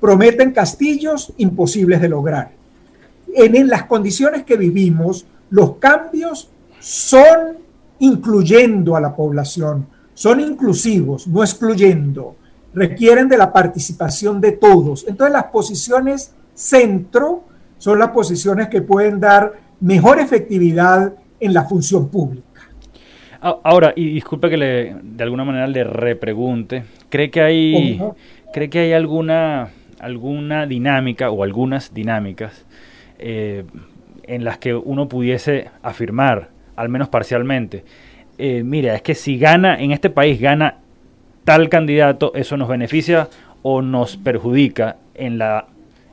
Prometen 0.00 0.52
castillos 0.52 1.32
imposibles 1.36 2.00
de 2.00 2.08
lograr. 2.08 2.50
En, 3.34 3.68
las 3.68 3.84
condiciones 3.84 4.44
que 4.44 4.56
vivimos, 4.56 5.26
los 5.50 5.76
cambios 5.76 6.50
son 6.80 7.58
incluyendo 7.98 8.96
a 8.96 9.00
la 9.00 9.14
población, 9.14 9.86
son 10.14 10.40
inclusivos, 10.40 11.26
no 11.26 11.42
excluyendo, 11.42 12.36
requieren 12.72 13.28
de 13.28 13.36
la 13.36 13.52
participación 13.52 14.40
de 14.40 14.52
todos. 14.52 15.04
Entonces 15.06 15.32
las 15.32 15.44
posiciones 15.44 16.32
centro 16.54 17.44
son 17.78 17.98
las 17.98 18.10
posiciones 18.10 18.68
que 18.68 18.82
pueden 18.82 19.20
dar 19.20 19.52
mejor 19.80 20.20
efectividad 20.20 21.12
en 21.40 21.52
la 21.52 21.64
función 21.64 22.08
pública. 22.08 22.53
Ahora, 23.46 23.92
y 23.94 24.06
disculpe 24.06 24.48
que 24.48 24.56
le, 24.56 24.96
de 25.02 25.22
alguna 25.22 25.44
manera 25.44 25.66
le 25.66 25.84
repregunte, 25.84 26.84
¿cree 27.10 27.30
que 27.30 27.42
hay, 27.42 28.00
¿cree 28.54 28.70
que 28.70 28.78
hay 28.78 28.92
alguna, 28.94 29.68
alguna 30.00 30.66
dinámica 30.66 31.30
o 31.30 31.44
algunas 31.44 31.92
dinámicas 31.92 32.64
eh, 33.18 33.64
en 34.22 34.44
las 34.44 34.56
que 34.56 34.74
uno 34.74 35.08
pudiese 35.08 35.68
afirmar, 35.82 36.48
al 36.74 36.88
menos 36.88 37.10
parcialmente, 37.10 37.84
eh, 38.38 38.62
mira, 38.64 38.94
es 38.94 39.02
que 39.02 39.14
si 39.14 39.36
gana, 39.36 39.78
en 39.78 39.92
este 39.92 40.08
país 40.08 40.40
gana 40.40 40.78
tal 41.44 41.68
candidato, 41.68 42.32
eso 42.34 42.56
nos 42.56 42.68
beneficia 42.68 43.28
o 43.60 43.82
nos 43.82 44.16
perjudica 44.16 44.96
en, 45.14 45.36
la, 45.36 45.66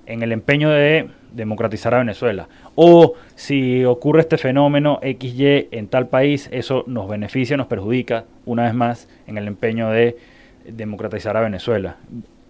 en 0.06 0.22
el 0.22 0.34
empeño 0.34 0.70
de 0.70 1.08
democratizar 1.32 1.94
a 1.94 2.00
Venezuela. 2.00 2.48
O 2.76 3.14
si 3.36 3.84
ocurre 3.86 4.22
este 4.22 4.38
fenómeno 4.38 5.00
XY 5.02 5.70
en 5.72 5.88
tal 5.88 6.08
país, 6.08 6.50
eso 6.52 6.84
nos 6.88 7.10
beneficia, 7.10 7.58
nos 7.58 7.68
perjudica, 7.68 8.26
una 8.46 8.64
vez 8.64 8.74
más, 8.74 9.08
en 9.28 9.38
el 9.38 9.48
empeño 9.48 9.90
de 9.90 10.18
democratizar 10.66 11.36
a 11.38 11.42
Venezuela. 11.42 11.96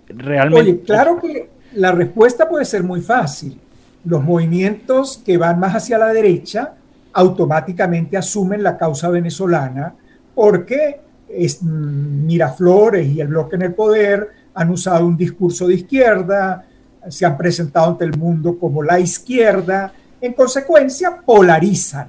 Realmente. 0.08 0.72
Oye, 0.72 0.82
claro 0.82 1.20
que 1.20 1.50
la 1.74 1.92
respuesta 1.92 2.50
puede 2.50 2.66
ser 2.66 2.84
muy 2.84 3.02
fácil. 3.02 3.60
Los 4.04 4.24
movimientos 4.24 5.22
que 5.24 5.38
van 5.38 5.60
más 5.60 5.76
hacia 5.76 5.98
la 5.98 6.12
derecha 6.12 6.74
automáticamente 7.14 8.18
asumen 8.18 8.64
la 8.64 8.78
causa 8.78 9.10
venezolana 9.10 9.94
porque 10.34 11.00
es, 11.30 11.62
mm, 11.62 12.26
Miraflores 12.26 13.08
y 13.08 13.22
el 13.22 13.28
bloque 13.28 13.56
en 13.56 13.62
el 13.64 13.74
poder 13.74 14.30
han 14.54 14.70
usado 14.70 15.06
un 15.06 15.16
discurso 15.16 15.68
de 15.68 15.76
izquierda, 15.76 16.66
se 17.10 17.26
han 17.26 17.38
presentado 17.38 17.90
ante 17.92 18.06
el 18.06 18.18
mundo 18.18 18.58
como 18.60 18.84
la 18.84 19.00
izquierda, 19.00 19.94
en 20.20 20.34
consecuencia 20.34 21.22
polarizan. 21.26 22.08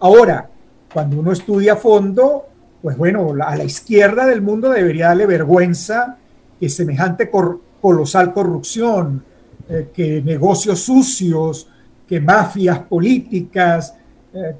Ahora, 0.00 0.48
cuando 0.92 1.18
uno 1.18 1.32
estudia 1.32 1.74
a 1.74 1.76
fondo, 1.76 2.46
pues 2.80 2.96
bueno, 2.96 3.34
a 3.42 3.56
la 3.56 3.64
izquierda 3.64 4.26
del 4.26 4.42
mundo 4.42 4.70
debería 4.70 5.08
darle 5.08 5.26
vergüenza 5.26 6.16
que 6.58 6.68
semejante 6.68 7.30
colosal 7.80 8.32
corrupción, 8.32 9.24
eh, 9.68 9.90
que 9.92 10.22
negocios 10.22 10.80
sucios, 10.80 11.68
que 12.06 12.20
mafias 12.20 12.80
políticas 12.80 13.94
eh, 14.32 14.54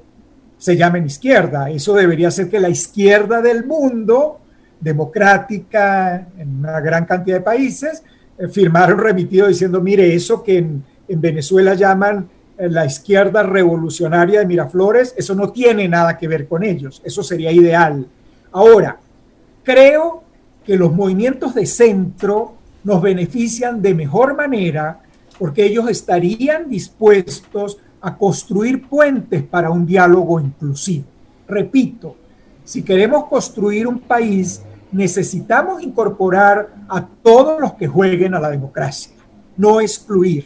se 0.57 0.75
llamen 0.75 1.05
izquierda. 1.05 1.69
Eso 1.69 1.93
debería 1.93 2.31
ser 2.31 2.49
que 2.49 2.59
la 2.59 2.69
izquierda 2.69 3.41
del 3.41 3.65
mundo, 3.65 4.39
democrática 4.79 6.27
en 6.37 6.59
una 6.59 6.79
gran 6.79 7.05
cantidad 7.05 7.37
de 7.37 7.43
países, 7.43 8.03
firmaron 8.51 8.99
remitido 8.99 9.47
diciendo, 9.47 9.81
mire, 9.81 10.13
eso 10.13 10.43
que 10.43 10.57
en, 10.57 10.83
Venezuela 11.07 11.75
llaman 11.75 12.27
eh, 12.57 12.67
la 12.69 12.85
izquierda 12.85 13.43
revolucionaria 13.43 14.39
de 14.39 14.45
Miraflores, 14.45 15.13
eso 15.17 15.35
no 15.35 15.51
tiene 15.51 15.87
nada 15.87 16.17
que 16.17 16.27
ver 16.27 16.47
con 16.47 16.63
ellos, 16.63 17.01
eso 17.05 17.21
sería 17.21 17.51
ideal. 17.51 18.07
Ahora, 18.51 18.97
creo 19.63 20.23
que 20.65 20.75
los 20.75 20.91
movimientos 20.91 21.53
de 21.53 21.65
centro 21.65 22.55
nos 22.83 23.01
benefician 23.01 23.81
de 23.81 23.93
mejor 23.93 24.35
manera 24.35 25.01
porque 25.37 25.65
ellos 25.65 25.89
estarían 25.89 26.69
dispuestos 26.69 27.77
a 28.01 28.17
construir 28.17 28.87
puentes 28.87 29.43
para 29.43 29.69
un 29.69 29.85
diálogo 29.85 30.39
inclusivo. 30.39 31.05
Repito, 31.47 32.15
si 32.63 32.83
queremos 32.83 33.25
construir 33.25 33.87
un 33.87 33.99
país 33.99 34.61
necesitamos 34.95 35.83
incorporar 35.83 36.73
a 36.87 37.05
todos 37.05 37.59
los 37.59 37.73
que 37.73 37.85
jueguen 37.85 38.33
a 38.33 38.39
la 38.39 38.49
democracia, 38.49 39.13
no 39.57 39.81
excluir. 39.81 40.45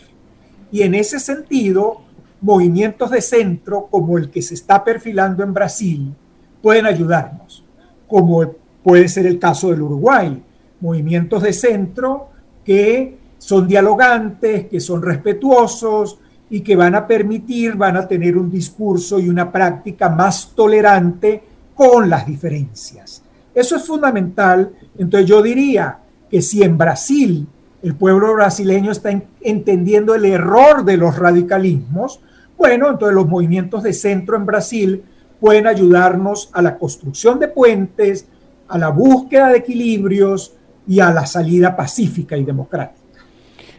Y 0.72 0.82
en 0.82 0.96
ese 0.96 1.20
sentido, 1.20 2.02
movimientos 2.42 3.12
de 3.12 3.22
centro 3.22 3.88
como 3.92 4.18
el 4.18 4.32
que 4.32 4.42
se 4.42 4.56
está 4.56 4.84
perfilando 4.84 5.44
en 5.44 5.54
Brasil 5.54 6.16
pueden 6.64 6.88
ayudarnos, 6.88 7.64
como 8.08 8.56
puede 8.84 9.08
ser 9.08 9.28
el 9.28 9.38
caso 9.38 9.70
del 9.70 9.84
Uruguay, 9.84 10.42
movimientos 10.82 11.44
de 11.44 11.54
centro 11.54 12.30
que 12.66 13.20
son 13.38 13.68
dialogantes, 13.68 14.66
que 14.66 14.80
son 14.80 15.04
respetuosos 15.04 16.18
y 16.50 16.62
que 16.62 16.76
van 16.76 16.96
a 16.96 17.06
permitir, 17.06 17.76
van 17.76 17.98
a 17.98 18.08
tener 18.08 18.36
un 18.36 18.50
discurso 18.50 19.20
y 19.20 19.30
una 19.30 19.52
práctica 19.52 20.10
más 20.10 20.54
tolerante 20.56 21.44
con 21.76 22.10
las 22.10 22.26
diferencias. 22.26 23.22
Eso 23.60 23.76
es 23.76 23.86
fundamental. 23.86 24.72
Entonces 24.98 25.30
yo 25.30 25.42
diría 25.42 26.00
que 26.32 26.42
si 26.42 26.64
en 26.64 26.78
Brasil 26.78 27.46
el 27.84 27.96
pueblo 27.96 28.34
brasileño 28.34 28.92
está 28.92 29.10
entendiendo 29.42 30.16
el 30.16 30.24
error 30.24 30.86
de 30.86 30.96
los 30.96 31.18
radicalismos, 31.18 32.22
bueno, 32.58 32.90
entonces 32.90 33.16
los 33.16 33.28
movimientos 33.28 33.84
de 33.84 33.92
centro 33.92 34.38
en 34.38 34.46
Brasil 34.46 35.04
pueden 35.42 35.68
ayudarnos 35.68 36.50
a 36.54 36.62
la 36.62 36.78
construcción 36.78 37.38
de 37.40 37.50
puentes, 37.50 38.30
a 38.70 38.78
la 38.78 38.90
búsqueda 38.90 39.50
de 39.50 39.58
equilibrios 39.58 40.56
y 40.88 41.02
a 41.02 41.12
la 41.12 41.26
salida 41.26 41.76
pacífica 41.76 42.38
y 42.38 42.46
democrática. 42.46 42.98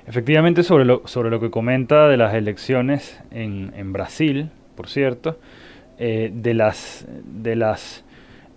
Efectivamente, 0.06 0.62
sobre 0.62 0.84
lo, 0.84 1.02
sobre 1.06 1.30
lo 1.30 1.40
que 1.40 1.50
comenta 1.50 2.06
de 2.08 2.18
las 2.18 2.34
elecciones 2.34 3.18
en, 3.30 3.72
en 3.76 3.94
Brasil, 3.94 4.50
por 4.75 4.88
cierto, 4.88 5.38
eh, 5.99 6.30
de 6.34 6.54
las, 6.54 7.06
de 7.25 7.56
las 7.56 8.04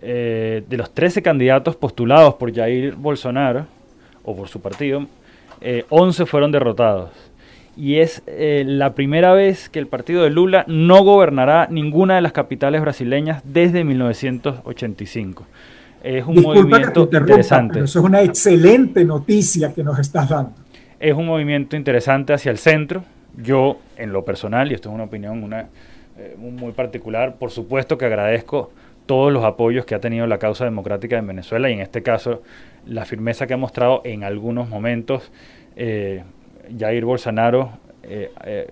eh, 0.06 0.64
de 0.68 0.78
los 0.78 0.94
13 0.94 1.22
candidatos 1.22 1.78
postulados 1.78 2.34
por 2.34 2.54
Jair 2.54 2.94
Bolsonaro, 2.96 3.68
o 4.26 4.36
por 4.36 4.50
su 4.50 4.60
partido, 4.60 5.08
11 5.90 6.24
eh, 6.24 6.26
fueron 6.26 6.52
derrotados. 6.52 7.12
Y 7.78 7.96
es 7.96 8.22
eh, 8.28 8.64
la 8.68 8.96
primera 8.96 9.32
vez 9.32 9.70
que 9.70 9.80
el 9.80 9.88
partido 9.88 10.24
de 10.24 10.30
Lula 10.30 10.66
no 10.68 11.06
gobernará 11.06 11.68
ninguna 11.72 12.16
de 12.16 12.22
las 12.22 12.34
capitales 12.34 12.82
brasileñas 12.82 13.44
desde 13.46 13.86
1985. 13.86 15.46
Es 16.04 16.26
un 16.26 16.42
movimiento 16.42 17.04
interesante. 17.04 17.80
eso 17.80 18.00
es 18.00 18.06
una 18.06 18.22
excelente 18.24 19.06
noticia 19.06 19.74
que 19.74 19.84
nos 19.84 19.98
estás 20.00 20.28
dando. 20.28 20.52
Es 21.00 21.14
un 21.14 21.26
movimiento 21.26 21.78
interesante 21.78 22.34
hacia 22.34 22.52
el 22.52 22.58
centro. 22.58 23.06
Yo, 23.38 23.78
en 23.96 24.12
lo 24.12 24.26
personal, 24.26 24.70
y 24.70 24.76
esto 24.76 24.90
es 24.90 24.96
una 24.96 25.06
opinión 25.06 25.42
una, 25.44 25.70
muy 26.38 26.74
particular, 26.74 27.36
por 27.38 27.52
supuesto 27.52 27.98
que 27.98 28.06
agradezco 28.06 28.72
todos 29.06 29.32
los 29.32 29.44
apoyos 29.44 29.86
que 29.86 29.96
ha 29.96 30.00
tenido 30.00 30.28
la 30.28 30.38
causa 30.38 30.66
democrática 30.66 31.18
en 31.18 31.28
Venezuela 31.28 31.70
y 31.70 31.74
en 31.74 31.82
este 31.82 32.04
caso 32.04 32.42
la 32.86 33.06
firmeza 33.06 33.48
que 33.48 33.54
ha 33.54 33.58
mostrado 33.58 34.02
en 34.04 34.24
algunos 34.24 34.70
momentos 34.70 35.32
eh, 35.76 36.24
Jair 36.78 37.06
Bolsonaro 37.06 37.72
eh, 38.04 38.32
eh, 38.46 38.72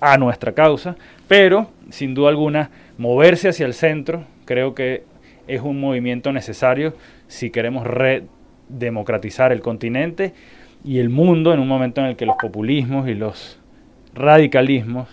a 0.00 0.18
nuestra 0.18 0.52
causa, 0.52 0.96
pero 1.28 1.70
sin 1.90 2.14
duda 2.14 2.30
alguna 2.30 2.70
moverse 2.96 3.48
hacia 3.48 3.66
el 3.66 3.74
centro 3.74 4.24
creo 4.44 4.74
que 4.74 5.04
es 5.46 5.60
un 5.60 5.80
movimiento 5.80 6.32
necesario 6.32 6.94
si 7.26 7.50
queremos 7.50 7.86
redemocratizar 7.86 9.52
el 9.52 9.60
continente 9.60 10.34
y 10.84 10.98
el 10.98 11.08
mundo 11.08 11.52
en 11.52 11.60
un 11.60 11.68
momento 11.68 12.00
en 12.00 12.08
el 12.08 12.16
que 12.16 12.26
los 12.26 12.36
populismos 12.36 13.08
y 13.08 13.14
los 13.14 13.60
radicalismos 14.14 15.08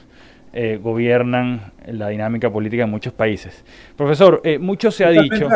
eh, 0.58 0.80
gobiernan 0.82 1.74
la 1.86 2.08
dinámica 2.08 2.50
política 2.50 2.86
en 2.86 2.90
muchos 2.90 3.12
países. 3.12 3.66
Profesor, 3.98 4.40
eh, 4.46 4.58
mucho 4.58 4.90
se 4.90 5.04
ha 5.04 5.10
dicho, 5.10 5.50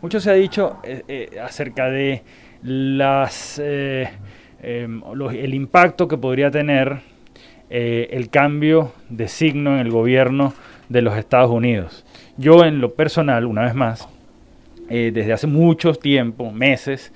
mucho 0.00 0.20
se 0.20 0.30
ha 0.30 0.32
dicho 0.32 0.78
eh, 0.84 1.38
acerca 1.44 1.90
de 1.90 2.22
las, 2.62 3.60
em, 3.62 4.22
el 4.62 5.52
impacto 5.52 6.08
que 6.08 6.16
podría 6.16 6.50
tener 6.50 6.96
el 7.68 8.30
cambio 8.30 8.94
de 9.10 9.28
signo 9.28 9.74
en 9.74 9.80
el 9.80 9.90
gobierno 9.90 10.54
de 10.88 11.02
los 11.02 11.18
Estados 11.18 11.50
Unidos. 11.50 12.06
Yo 12.38 12.64
en 12.64 12.80
lo 12.80 12.94
personal, 12.94 13.44
una 13.44 13.64
vez 13.64 13.74
más, 13.74 14.08
desde 14.88 15.34
hace 15.34 15.46
mucho 15.46 15.92
tiempo, 15.92 16.50
meses, 16.50 17.12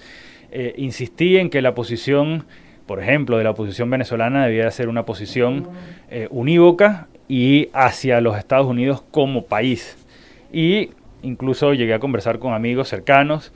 insistí 0.77 1.39
en 1.39 1.49
que 1.49 1.63
la 1.63 1.75
posición 1.75 2.45
por 2.91 3.01
ejemplo, 3.01 3.39
de 3.39 3.45
la 3.45 3.51
oposición 3.51 3.89
venezolana 3.89 4.47
debía 4.47 4.69
ser 4.73 4.89
una 4.89 5.05
posición 5.05 5.69
eh, 6.11 6.27
unívoca 6.33 7.07
y 7.29 7.69
hacia 7.73 8.21
los 8.21 8.37
Estados 8.37 8.67
Unidos 8.67 9.01
como 9.13 9.45
país. 9.45 9.97
Y 10.53 10.91
incluso 11.23 11.73
llegué 11.73 11.95
a 11.95 12.01
conversar 12.01 12.41
con 12.41 12.53
amigos 12.53 12.89
cercanos, 12.89 13.53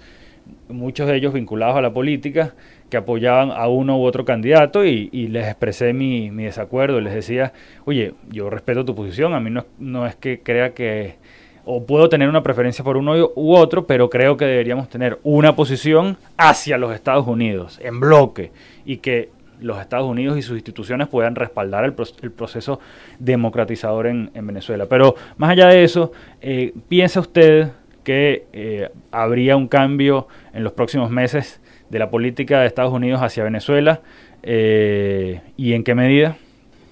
muchos 0.69 1.09
de 1.09 1.17
ellos 1.17 1.33
vinculados 1.33 1.77
a 1.77 1.81
la 1.81 1.93
política, 1.93 2.55
que 2.91 2.97
apoyaban 2.97 3.51
a 3.51 3.67
uno 3.67 3.99
u 3.99 4.05
otro 4.05 4.25
candidato 4.25 4.85
y, 4.85 5.09
les 5.11 5.49
expresé 5.49 5.93
mi, 5.93 6.31
desacuerdo. 6.31 7.01
Les 7.01 7.13
decía, 7.13 7.53
oye, 7.87 8.15
yo 8.31 8.51
respeto 8.51 8.85
tu 8.85 8.95
posición, 8.95 9.35
a 9.35 9.41
mí 9.41 9.51
no, 9.51 9.67
no 9.81 10.07
es 10.07 10.15
que 10.15 10.43
crea 10.45 10.75
que 10.75 11.17
o 11.65 11.85
puedo 11.85 12.09
tener 12.09 12.29
una 12.29 12.43
preferencia 12.43 12.85
por 12.85 12.97
uno 12.97 13.31
u 13.35 13.55
otro, 13.55 13.87
pero 13.87 14.11
creo 14.11 14.37
que 14.37 14.45
deberíamos 14.45 14.89
tener 14.89 15.19
una 15.23 15.57
posición 15.57 16.17
hacia 16.37 16.79
los 16.79 16.95
Estados 16.95 17.27
Unidos, 17.27 17.81
en 17.83 18.01
bloque, 18.01 18.53
y 18.85 18.99
que 18.99 19.31
los 19.61 19.81
Estados 19.81 20.09
Unidos 20.09 20.37
y 20.37 20.43
sus 20.43 20.57
instituciones 20.57 21.09
puedan 21.09 21.35
respaldar 21.35 21.85
el, 21.85 21.93
proceso 21.93 22.81
democratizador 23.19 24.07
en, 24.07 24.31
Venezuela. 24.35 24.87
Pero 24.87 25.15
más 25.37 25.51
allá 25.51 25.69
de 25.69 25.85
eso, 25.85 26.13
eh, 26.43 26.75
¿piensa 26.89 27.21
usted 27.21 27.71
que 28.03 28.47
eh, 28.53 28.91
habría 29.11 29.57
un 29.57 29.69
cambio 29.69 30.29
en 30.53 30.65
los 30.65 30.73
próximos 30.73 31.11
meses 31.11 31.61
de 31.89 31.99
la 31.99 32.11
política 32.11 32.61
de 32.61 32.67
Estados 32.67 32.93
Unidos 32.93 33.23
hacia 33.23 33.45
Venezuela? 33.45 34.03
Eh, 34.43 35.41
¿Y 35.57 35.73
en 35.73 35.83
qué 35.83 35.95
medida? 35.95 36.37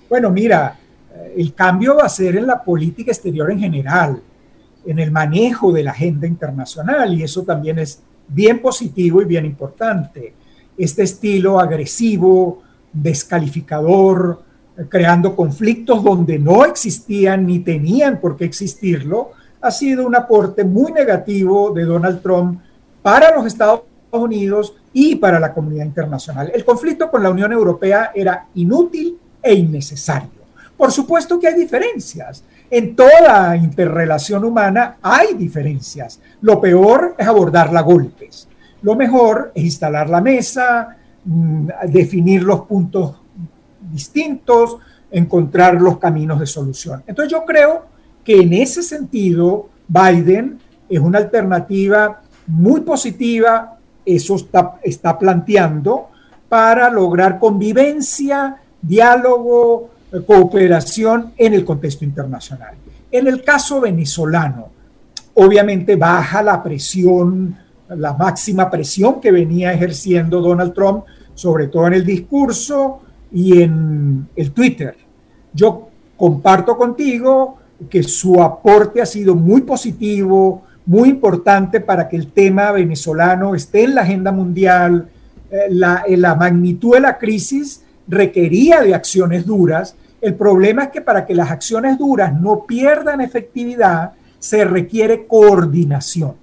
Bueno, 0.08 0.30
mira, 0.30 0.76
el 1.36 1.54
cambio 1.54 1.96
va 1.96 2.04
a 2.04 2.08
ser 2.08 2.36
en 2.36 2.46
la 2.46 2.62
política 2.62 3.10
exterior 3.10 3.50
en 3.50 3.58
general, 3.58 4.22
en 4.84 4.98
el 4.98 5.10
manejo 5.10 5.72
de 5.72 5.84
la 5.84 5.92
agenda 5.92 6.26
internacional, 6.26 7.14
y 7.14 7.22
eso 7.22 7.42
también 7.42 7.78
es 7.78 8.00
bien 8.28 8.60
positivo 8.60 9.22
y 9.22 9.24
bien 9.24 9.44
importante 9.44 10.34
este 10.76 11.02
estilo 11.02 11.60
agresivo, 11.60 12.62
descalificador, 12.92 14.42
creando 14.88 15.36
conflictos 15.36 16.02
donde 16.02 16.38
no 16.38 16.64
existían 16.64 17.46
ni 17.46 17.60
tenían 17.60 18.20
por 18.20 18.36
qué 18.36 18.44
existirlo, 18.44 19.32
ha 19.60 19.70
sido 19.70 20.06
un 20.06 20.16
aporte 20.16 20.64
muy 20.64 20.92
negativo 20.92 21.72
de 21.72 21.84
Donald 21.84 22.20
Trump 22.22 22.60
para 23.02 23.34
los 23.34 23.46
Estados 23.46 23.82
Unidos 24.10 24.74
y 24.92 25.16
para 25.16 25.38
la 25.38 25.54
comunidad 25.54 25.84
internacional. 25.84 26.50
El 26.54 26.64
conflicto 26.64 27.10
con 27.10 27.22
la 27.22 27.30
Unión 27.30 27.52
Europea 27.52 28.12
era 28.14 28.46
inútil 28.54 29.18
e 29.42 29.54
innecesario. 29.54 30.41
Por 30.82 30.90
supuesto 30.90 31.38
que 31.38 31.46
hay 31.46 31.54
diferencias. 31.54 32.42
En 32.68 32.96
toda 32.96 33.56
interrelación 33.56 34.44
humana 34.44 34.96
hay 35.00 35.34
diferencias. 35.34 36.18
Lo 36.40 36.60
peor 36.60 37.14
es 37.16 37.24
abordarla 37.24 37.78
a 37.78 37.82
golpes. 37.84 38.48
Lo 38.82 38.96
mejor 38.96 39.52
es 39.54 39.62
instalar 39.62 40.10
la 40.10 40.20
mesa, 40.20 40.96
mm, 41.24 41.68
definir 41.86 42.42
los 42.42 42.62
puntos 42.62 43.14
distintos, 43.92 44.78
encontrar 45.08 45.80
los 45.80 46.00
caminos 46.00 46.40
de 46.40 46.46
solución. 46.46 47.04
Entonces 47.06 47.30
yo 47.30 47.44
creo 47.44 47.86
que 48.24 48.40
en 48.40 48.52
ese 48.52 48.82
sentido 48.82 49.68
Biden 49.86 50.58
es 50.88 50.98
una 50.98 51.18
alternativa 51.18 52.22
muy 52.48 52.80
positiva, 52.80 53.78
eso 54.04 54.34
está, 54.34 54.80
está 54.82 55.16
planteando, 55.16 56.08
para 56.48 56.90
lograr 56.90 57.38
convivencia, 57.38 58.56
diálogo, 58.82 59.92
cooperación 60.26 61.32
en 61.36 61.54
el 61.54 61.64
contexto 61.64 62.04
internacional. 62.04 62.74
En 63.10 63.26
el 63.26 63.42
caso 63.42 63.80
venezolano, 63.80 64.68
obviamente 65.34 65.96
baja 65.96 66.42
la 66.42 66.62
presión 66.62 67.56
la 67.96 68.14
máxima 68.14 68.70
presión 68.70 69.20
que 69.20 69.30
venía 69.30 69.72
ejerciendo 69.72 70.40
Donald 70.40 70.72
Trump, 70.72 71.04
sobre 71.34 71.68
todo 71.68 71.86
en 71.86 71.94
el 71.94 72.04
discurso 72.04 73.00
y 73.30 73.62
en 73.62 74.28
el 74.36 74.52
Twitter. 74.52 74.96
Yo 75.52 75.88
comparto 76.16 76.76
contigo 76.76 77.58
que 77.90 78.02
su 78.02 78.40
aporte 78.40 79.02
ha 79.02 79.06
sido 79.06 79.34
muy 79.34 79.62
positivo, 79.62 80.62
muy 80.86 81.08
importante 81.08 81.80
para 81.80 82.08
que 82.08 82.16
el 82.16 82.28
tema 82.28 82.72
venezolano 82.72 83.54
esté 83.54 83.84
en 83.84 83.94
la 83.94 84.02
agenda 84.02 84.32
mundial. 84.32 85.08
Eh, 85.50 85.66
la, 85.70 86.04
eh, 86.06 86.16
la 86.16 86.34
magnitud 86.34 86.94
de 86.94 87.00
la 87.00 87.18
crisis 87.18 87.82
requería 88.08 88.80
de 88.80 88.94
acciones 88.94 89.46
duras. 89.46 89.96
El 90.22 90.34
problema 90.34 90.84
es 90.84 90.88
que 90.88 91.02
para 91.02 91.26
que 91.26 91.34
las 91.34 91.50
acciones 91.50 91.98
duras 91.98 92.32
no 92.32 92.64
pierdan 92.64 93.20
efectividad, 93.20 94.12
se 94.38 94.64
requiere 94.64 95.26
coordinación 95.26 96.36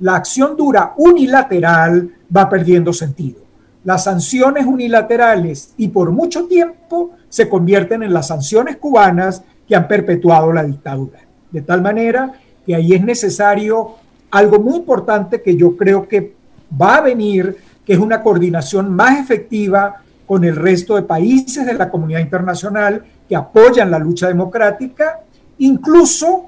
la 0.00 0.16
acción 0.16 0.56
dura 0.56 0.92
unilateral 0.96 2.10
va 2.34 2.48
perdiendo 2.48 2.92
sentido. 2.92 3.40
Las 3.84 4.04
sanciones 4.04 4.66
unilaterales 4.66 5.72
y 5.76 5.88
por 5.88 6.10
mucho 6.10 6.46
tiempo 6.46 7.12
se 7.28 7.48
convierten 7.48 8.02
en 8.02 8.12
las 8.12 8.28
sanciones 8.28 8.76
cubanas 8.76 9.42
que 9.66 9.76
han 9.76 9.86
perpetuado 9.86 10.52
la 10.52 10.64
dictadura. 10.64 11.20
De 11.50 11.62
tal 11.62 11.82
manera 11.82 12.32
que 12.64 12.74
ahí 12.74 12.94
es 12.94 13.04
necesario 13.04 13.94
algo 14.30 14.58
muy 14.58 14.76
importante 14.76 15.40
que 15.40 15.56
yo 15.56 15.76
creo 15.76 16.08
que 16.08 16.34
va 16.80 16.96
a 16.96 17.00
venir, 17.00 17.56
que 17.84 17.92
es 17.92 17.98
una 17.98 18.22
coordinación 18.22 18.92
más 18.92 19.20
efectiva 19.20 20.02
con 20.26 20.44
el 20.44 20.56
resto 20.56 20.96
de 20.96 21.02
países 21.02 21.64
de 21.64 21.74
la 21.74 21.88
comunidad 21.88 22.20
internacional 22.20 23.04
que 23.28 23.36
apoyan 23.36 23.90
la 23.90 23.98
lucha 23.98 24.28
democrática, 24.28 25.20
incluso 25.58 26.46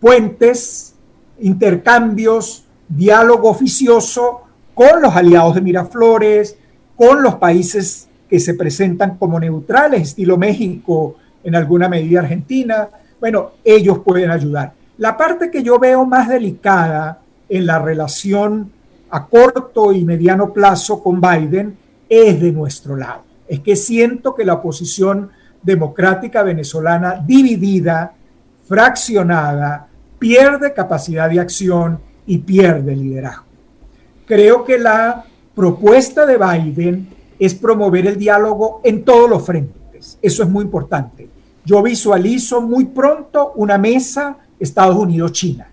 puentes 0.00 0.94
intercambios, 1.40 2.64
diálogo 2.88 3.48
oficioso 3.48 4.42
con 4.74 5.02
los 5.02 5.14
aliados 5.14 5.54
de 5.54 5.60
Miraflores, 5.60 6.56
con 6.96 7.22
los 7.22 7.36
países 7.36 8.08
que 8.28 8.40
se 8.40 8.54
presentan 8.54 9.16
como 9.18 9.38
neutrales, 9.38 10.02
estilo 10.02 10.36
México, 10.36 11.16
en 11.44 11.54
alguna 11.54 11.88
medida 11.88 12.20
Argentina. 12.20 12.88
Bueno, 13.20 13.52
ellos 13.64 13.98
pueden 14.04 14.30
ayudar. 14.30 14.72
La 14.98 15.16
parte 15.16 15.50
que 15.50 15.62
yo 15.62 15.78
veo 15.78 16.04
más 16.06 16.28
delicada 16.28 17.20
en 17.48 17.66
la 17.66 17.78
relación 17.78 18.70
a 19.10 19.26
corto 19.26 19.92
y 19.92 20.04
mediano 20.04 20.52
plazo 20.52 21.02
con 21.02 21.20
Biden 21.20 21.76
es 22.08 22.40
de 22.40 22.52
nuestro 22.52 22.96
lado. 22.96 23.22
Es 23.46 23.60
que 23.60 23.76
siento 23.76 24.34
que 24.34 24.44
la 24.44 24.54
oposición 24.54 25.30
democrática 25.62 26.42
venezolana 26.42 27.22
dividida, 27.24 28.12
fraccionada, 28.66 29.88
pierde 30.18 30.72
capacidad 30.72 31.28
de 31.30 31.40
acción 31.40 32.00
y 32.26 32.38
pierde 32.38 32.94
liderazgo. 32.94 33.44
Creo 34.26 34.64
que 34.64 34.78
la 34.78 35.24
propuesta 35.54 36.24
de 36.26 36.38
Biden 36.38 37.08
es 37.38 37.54
promover 37.54 38.06
el 38.06 38.16
diálogo 38.16 38.80
en 38.84 39.04
todos 39.04 39.28
los 39.28 39.44
frentes. 39.44 40.18
Eso 40.22 40.42
es 40.42 40.48
muy 40.48 40.64
importante. 40.64 41.28
Yo 41.64 41.82
visualizo 41.82 42.60
muy 42.60 42.86
pronto 42.86 43.52
una 43.56 43.78
mesa 43.78 44.36
Estados 44.58 44.96
Unidos-China. 44.96 45.68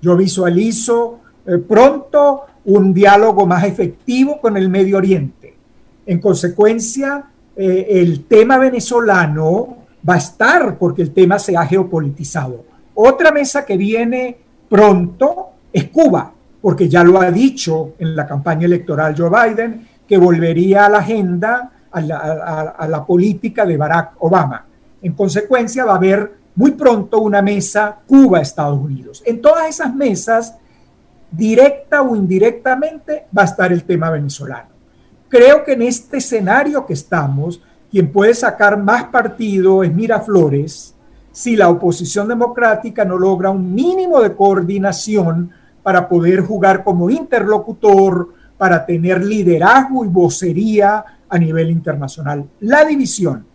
Yo 0.00 0.16
visualizo 0.16 1.20
eh, 1.46 1.58
pronto 1.58 2.42
un 2.64 2.94
diálogo 2.94 3.46
más 3.46 3.64
efectivo 3.64 4.40
con 4.40 4.56
el 4.56 4.68
Medio 4.68 4.98
Oriente. 4.98 5.54
En 6.06 6.20
consecuencia, 6.20 7.26
eh, 7.62 8.00
el 8.00 8.24
tema 8.24 8.56
venezolano 8.56 9.76
va 10.08 10.14
a 10.14 10.16
estar 10.16 10.78
porque 10.78 11.02
el 11.02 11.12
tema 11.12 11.38
se 11.38 11.54
ha 11.58 11.66
geopolitizado. 11.66 12.64
Otra 12.94 13.32
mesa 13.32 13.66
que 13.66 13.76
viene 13.76 14.38
pronto 14.66 15.48
es 15.70 15.90
Cuba, 15.90 16.32
porque 16.62 16.88
ya 16.88 17.04
lo 17.04 17.20
ha 17.20 17.30
dicho 17.30 17.92
en 17.98 18.16
la 18.16 18.26
campaña 18.26 18.64
electoral 18.64 19.14
Joe 19.14 19.28
Biden, 19.28 19.86
que 20.08 20.16
volvería 20.16 20.86
a 20.86 20.88
la 20.88 20.98
agenda, 21.00 21.70
a 21.90 22.00
la, 22.00 23.04
política 23.06 23.66
de 23.66 23.76
Barack 23.76 24.12
Obama. 24.20 24.64
En 25.02 25.12
consecuencia, 25.12 25.84
va 25.84 25.92
a 25.92 25.96
haber 25.96 26.32
muy 26.54 26.70
pronto 26.70 27.20
una 27.20 27.42
mesa 27.42 27.98
Cuba-Estados 28.06 28.80
Unidos. 28.80 29.22
En 29.26 29.42
todas 29.42 29.68
esas 29.68 29.94
mesas, 29.94 30.56
directa 31.30 32.00
o 32.00 32.16
indirectamente, 32.16 33.26
va 33.36 33.42
a 33.42 33.44
estar 33.44 33.70
el 33.70 33.84
tema 33.84 34.08
venezolano. 34.08 34.79
Creo 35.30 35.62
que 35.64 35.72
en 35.74 35.82
este 35.82 36.18
escenario 36.18 36.84
que 36.84 36.92
estamos, 36.92 37.62
quien 37.88 38.10
puede 38.10 38.34
sacar 38.34 38.76
más 38.76 39.04
partido 39.04 39.84
es 39.84 39.94
Miraflores, 39.94 40.94
si 41.30 41.54
la 41.54 41.68
oposición 41.68 42.26
democrática 42.26 43.04
no 43.04 43.16
logra 43.16 43.50
un 43.50 43.72
mínimo 43.72 44.20
de 44.20 44.34
coordinación 44.34 45.52
para 45.84 46.08
poder 46.08 46.40
jugar 46.40 46.82
como 46.82 47.08
interlocutor, 47.08 48.34
para 48.58 48.84
tener 48.84 49.24
liderazgo 49.24 50.04
y 50.04 50.08
vocería 50.08 51.04
a 51.28 51.38
nivel 51.38 51.70
internacional. 51.70 52.44
La 52.58 52.84
división, 52.84 53.46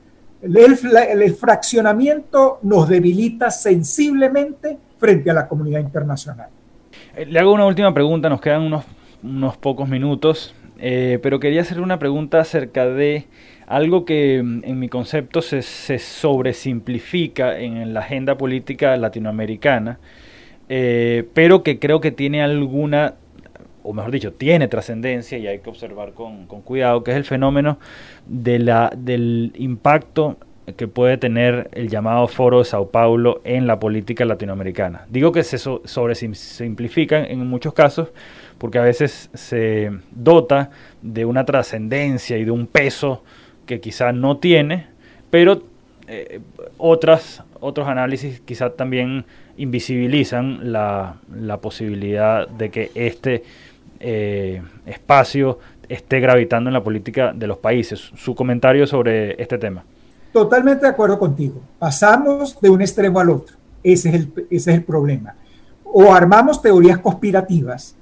el, 0.42 1.36
fraccionamiento 1.36 2.60
nos 2.64 2.88
debilita 2.88 3.52
sensiblemente 3.52 4.78
frente 4.98 5.30
a 5.30 5.34
la 5.34 5.46
comunidad 5.46 5.82
internacional. 5.82 6.48
Eh, 7.18 7.26
le 7.26 7.38
hago 7.38 7.54
una 7.54 7.66
última 7.66 7.94
pregunta, 7.94 8.30
nos 8.30 8.40
quedan 8.40 8.64
unos, 8.64 8.86
unos 9.22 9.58
pocos 9.58 9.90
minutos, 9.90 10.56
eh, 10.80 11.20
pero 11.22 11.40
quería 11.40 11.62
hacer 11.62 11.80
una 11.80 12.00
pregunta 12.00 12.40
acerca 12.40 12.86
de 12.86 13.26
algo 13.68 14.06
que 14.06 14.42
mm, 14.44 14.64
en 14.64 14.80
mi 14.80 14.90
concepto 14.90 15.42
se, 15.42 15.62
se 15.62 16.00
sobresimplifica 16.00 17.60
en 17.60 17.94
la 17.94 18.02
agenda 18.02 18.38
política 18.38 18.96
latinoamericana, 18.98 20.00
eh, 20.70 21.26
pero 21.34 21.64
que 21.64 21.80
creo 21.80 22.02
que 22.02 22.12
tiene 22.12 22.42
alguna, 22.42 23.16
o 23.84 23.94
mejor 23.94 24.12
dicho, 24.12 24.34
tiene 24.34 24.68
trascendencia 24.68 25.38
y 25.38 25.48
hay 25.48 25.60
que 25.60 25.70
observar 25.70 26.14
con, 26.14 26.46
cuidado, 26.48 27.04
que 27.04 27.12
es 27.12 27.18
el 27.18 27.26
fenómeno 27.26 27.80
de 28.26 28.60
la, 28.60 28.92
del 28.96 29.54
impacto 29.56 30.38
que 30.78 30.88
puede 30.88 31.18
tener 31.18 31.70
el 31.74 31.90
llamado 31.90 32.28
Foro 32.28 32.58
de 32.60 32.66
Sao 32.66 32.90
Paulo 32.90 33.42
en 33.44 33.68
la 33.68 33.80
política 33.80 34.26
latinoamericana. 34.26 35.06
Digo 35.10 35.32
que 35.32 35.44
se 35.44 35.60
sobresimplifican 35.60 37.26
en 37.26 37.46
muchos 37.46 37.74
casos 37.76 38.10
porque 38.58 38.80
a 38.80 38.84
veces 38.84 39.30
se 39.34 39.92
dota 40.12 40.72
de 41.02 41.26
una 41.26 41.46
trascendencia 41.46 42.38
y 42.38 42.46
de 42.46 42.52
un 42.52 42.68
peso 42.68 43.24
que 43.66 43.80
quizá 43.80 44.12
no 44.12 44.38
tiene, 44.38 44.88
pero 45.30 45.64
eh, 46.08 46.40
otras, 46.78 47.44
otros 47.60 47.88
análisis 47.88 48.40
quizás 48.42 48.76
también 48.76 49.26
invisibilizan 49.58 50.72
la, 50.72 51.18
la, 51.34 51.58
posibilidad 51.58 52.48
de 52.48 52.70
que 52.70 52.92
este 52.94 53.44
eh, 54.00 54.62
espacio 54.86 55.60
esté 55.90 56.20
gravitando 56.20 56.70
en 56.70 56.74
la 56.74 56.84
política 56.84 57.34
de 57.34 57.48
los 57.48 57.58
países. 57.58 58.12
Su 58.16 58.36
comentario 58.36 58.86
sobre 58.86 59.42
este 59.42 59.58
tema. 59.58 59.84
Totalmente 60.32 60.86
de 60.86 60.92
acuerdo 60.92 61.18
contigo. 61.18 61.62
Pasamos 61.80 62.60
de 62.60 62.70
un 62.70 62.82
extremo 62.82 63.20
al 63.20 63.30
otro. 63.30 63.56
Ese 63.82 64.10
es 64.10 64.16
el, 64.16 64.34
ese 64.50 64.72
es 64.72 64.78
el 64.78 64.84
problema. 64.84 65.36
O 65.84 66.14
armamos 66.14 66.62
teorías 66.62 67.00
conspirativas, 67.00 67.96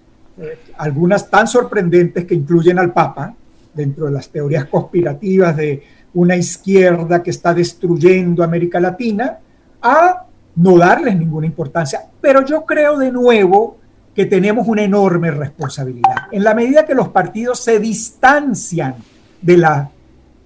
algunas 0.77 1.29
tan 1.29 1.47
sorprendentes 1.47 2.25
que 2.25 2.35
incluyen 2.35 2.79
al 2.79 2.91
Papa, 2.91 3.33
dentro 3.73 4.05
de 4.05 4.11
las 4.11 4.29
teorías 4.29 4.65
conspirativas 4.65 5.55
de 5.57 5.83
una 6.13 6.35
izquierda 6.35 7.23
que 7.23 7.31
está 7.31 7.53
destruyendo 7.53 8.43
América 8.43 8.79
Latina, 8.79 9.39
a 9.81 10.25
no 10.55 10.77
darles 10.77 11.17
ninguna 11.17 11.47
importancia. 11.47 12.01
Pero 12.21 12.45
yo 12.45 12.65
creo 12.65 12.97
de 12.97 13.11
nuevo 13.11 13.77
que 14.13 14.25
tenemos 14.25 14.67
una 14.67 14.83
enorme 14.83 15.31
responsabilidad. 15.31 16.27
En 16.31 16.43
la 16.43 16.53
medida 16.53 16.85
que 16.85 16.93
los 16.93 17.09
partidos 17.09 17.59
se 17.59 17.79
distancian 17.79 18.95
de 19.41 19.57
la, 19.57 19.89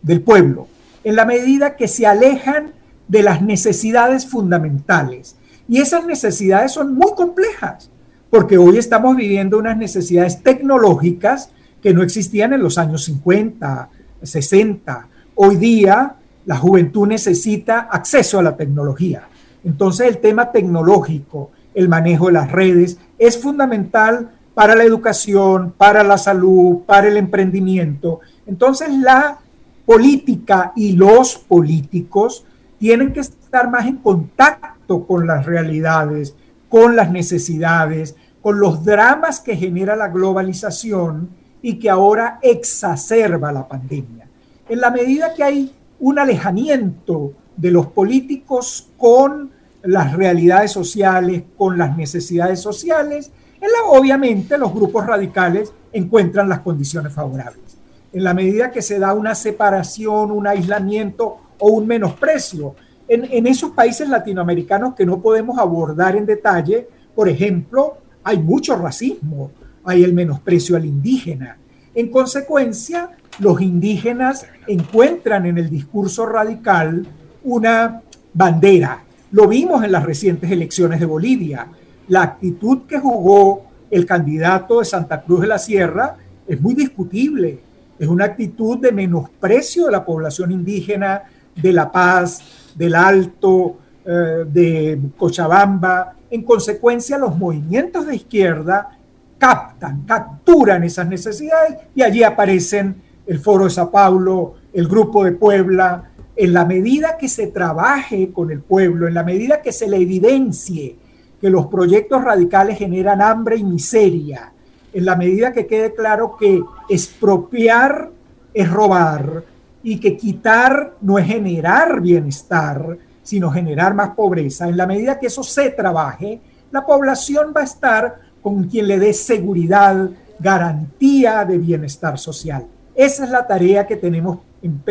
del 0.02 0.22
pueblo, 0.22 0.68
en 1.04 1.16
la 1.16 1.26
medida 1.26 1.76
que 1.76 1.88
se 1.88 2.08
alejan 2.08 2.72
de 3.08 3.24
las 3.24 3.42
necesidades 3.42 4.26
fundamentales. 4.26 5.36
Y 5.68 5.82
esas 5.82 6.06
necesidades 6.06 6.72
son 6.72 6.96
muy 6.96 7.14
complejas, 7.16 7.90
porque 8.30 8.58
hoy 8.58 8.78
estamos 8.78 9.16
viviendo 9.16 9.58
unas 9.58 9.78
necesidades 9.78 10.42
tecnológicas 10.44 11.52
que 11.82 11.94
no 11.94 12.04
existían 12.04 12.54
en 12.54 12.62
los 12.62 12.78
años 12.78 13.06
50, 13.06 13.90
60. 14.22 15.08
Hoy 15.36 15.56
día 15.56 16.16
la 16.46 16.58
juventud 16.58 17.08
necesita 17.08 17.88
acceso 17.92 18.40
a 18.40 18.44
la 18.44 18.56
tecnología. 18.56 19.28
Entonces 19.64 20.08
el 20.08 20.18
tema 20.20 20.52
tecnológico, 20.52 21.52
el 21.74 21.90
manejo 21.90 22.28
de 22.28 22.34
las 22.34 22.52
redes, 22.52 22.98
es 23.18 23.38
fundamental 23.38 24.32
para 24.54 24.76
la 24.76 24.84
educación, 24.84 25.74
para 25.78 26.04
la 26.04 26.18
salud, 26.18 26.80
para 26.86 27.08
el 27.08 27.18
emprendimiento. 27.18 28.22
Entonces 28.46 28.90
la 28.92 29.38
política 29.86 30.74
y 30.76 30.94
los 30.94 31.38
políticos 31.38 32.44
tienen 32.80 33.14
que 33.14 33.22
estar 33.22 33.70
más 33.70 33.86
en 33.86 33.98
contacto 33.98 35.06
con 35.06 35.28
las 35.28 35.46
realidades, 35.46 36.36
con 36.70 36.96
las 36.96 37.12
necesidades, 37.12 38.16
con 38.42 38.60
los 38.60 38.84
dramas 38.84 39.40
que 39.40 39.56
genera 39.56 39.96
la 39.96 40.08
globalización 40.08 41.30
y 41.62 41.80
que 41.80 41.90
ahora 41.90 42.40
exacerba 42.42 43.52
la 43.52 43.68
pandemia. 43.68 44.28
En 44.70 44.82
la 44.82 44.92
medida 44.92 45.34
que 45.34 45.44
hay 45.44 45.74
un 46.00 46.20
alejamiento 46.20 47.34
de 47.56 47.72
los 47.72 47.88
políticos 47.88 48.90
con 48.98 49.52
las 49.84 50.14
realidades 50.14 50.72
sociales, 50.72 51.44
con 51.58 51.78
las 51.78 51.98
necesidades 51.98 52.60
sociales, 52.60 53.32
en 53.60 53.72
la, 53.72 53.90
obviamente 53.90 54.58
los 54.58 54.74
grupos 54.74 55.06
radicales 55.06 55.72
encuentran 55.92 56.50
las 56.50 56.60
condiciones 56.60 57.14
favorables. 57.14 57.78
En 58.14 58.24
la 58.24 58.34
medida 58.34 58.72
que 58.72 58.82
se 58.82 59.00
da 59.00 59.14
una 59.14 59.36
separación, 59.36 60.32
un 60.32 60.48
aislamiento 60.48 61.38
o 61.60 61.70
un 61.70 61.88
menosprecio, 61.88 62.76
en, 63.08 63.48
esos 63.48 63.72
países 63.72 64.10
latinoamericanos 64.10 64.96
que 64.96 65.06
no 65.06 65.22
podemos 65.22 65.58
abordar 65.58 66.16
en 66.16 66.26
detalle, 66.26 66.88
por 67.16 67.30
ejemplo, 67.30 67.98
hay 68.24 68.38
mucho 68.40 68.76
racismo, 68.76 69.52
hay 69.84 70.04
el 70.04 70.14
menosprecio 70.14 70.76
al 70.76 70.86
indígena. 70.86 71.58
En 71.96 72.10
consecuencia, 72.10 73.12
los 73.40 73.62
indígenas 73.62 74.46
encuentran 74.68 75.46
en 75.46 75.58
el 75.58 75.70
discurso 75.70 76.26
radical 76.26 77.06
una 77.44 78.02
bandera, 78.34 79.04
lo 79.32 79.48
vimos 79.48 79.84
en 79.84 79.92
las 79.92 80.06
recientes 80.06 80.50
elecciones 80.50 81.00
de 81.00 81.06
Bolivia. 81.06 81.68
La 82.08 82.22
actitud 82.22 82.84
que 82.88 82.98
jugó 82.98 83.66
el 83.92 84.06
candidato 84.06 84.80
de 84.80 84.86
Santa 84.86 85.22
Cruz 85.22 85.42
de 85.42 85.48
la 85.48 85.60
Sierra 85.60 86.16
es 86.48 86.62
muy 86.62 86.74
discutible. 86.74 87.60
Es 88.00 88.08
una 88.08 88.26
actitud 88.26 88.78
de 88.78 88.94
menosprecio 88.94 89.88
de 89.88 89.92
la 89.92 90.06
población 90.06 90.52
indígena 90.52 91.24
de 91.62 91.74
La 91.74 91.92
Paz, 91.92 92.42
del 92.76 92.96
Alto, 92.96 93.78
eh, 94.06 94.46
de 94.48 95.00
Cochabamba. 95.18 96.14
En 96.30 96.44
consecuencia, 96.44 97.18
los 97.18 97.36
movimientos 97.38 98.08
de 98.08 98.16
izquierda 98.16 98.98
captan, 99.38 100.04
capturan 100.06 100.84
esas 100.84 101.08
necesidades 101.08 101.78
y 101.94 102.02
allí 102.02 102.24
aparecen 102.24 103.02
el 103.26 103.40
Foro 103.40 103.66
de 103.66 103.70
Sao 103.70 103.92
Paulo, 103.92 104.56
el 104.74 104.88
Grupo 104.88 105.24
de 105.24 105.34
Puebla, 105.34 106.12
en 106.36 106.54
la 106.54 106.66
medida 106.66 107.18
que 107.18 107.28
se 107.28 107.48
trabaje 107.48 108.32
con 108.32 108.52
el 108.52 108.62
pueblo, 108.62 109.08
en 109.08 109.16
la 109.16 109.24
medida 109.24 109.62
que 109.62 109.72
se 109.72 109.88
le 109.88 109.98
evidencie 109.98 110.96
que 111.42 111.50
los 111.50 111.68
proyectos 111.68 112.24
radicales 112.24 112.78
generan 112.78 113.22
hambre 113.22 113.58
y 113.58 113.64
miseria, 113.64 114.52
en 114.94 115.06
la 115.06 115.16
medida 115.16 115.52
que 115.52 115.68
quede 115.68 115.94
claro 115.94 116.38
que 116.38 116.62
expropiar 116.90 118.12
es 118.54 118.72
robar 118.72 119.44
y 119.88 120.02
que 120.02 120.18
quitar 120.18 120.96
no 121.00 121.18
es 121.18 121.26
generar 121.26 122.02
bienestar, 122.02 122.98
sino 123.24 123.50
generar 123.50 123.94
más 123.94 124.10
pobreza, 124.10 124.68
en 124.68 124.76
la 124.76 124.86
medida 124.86 125.18
que 125.18 125.28
eso 125.28 125.44
se 125.44 125.70
trabaje, 125.70 126.42
la 126.72 126.86
población 126.86 127.54
va 127.56 127.62
a 127.62 127.64
estar 127.64 128.16
con 128.42 128.66
quien 128.66 128.86
le 128.86 129.00
dé 129.00 129.14
seguridad, 129.14 130.10
garantía 130.40 131.46
de 131.46 131.58
bienestar 131.58 132.20
social. 132.20 132.66
Esa 132.94 133.24
es 133.24 133.30
la 133.30 133.48
tarea 133.48 133.88
que 133.88 133.96
tenemos 133.96 134.40
en, 134.62 134.82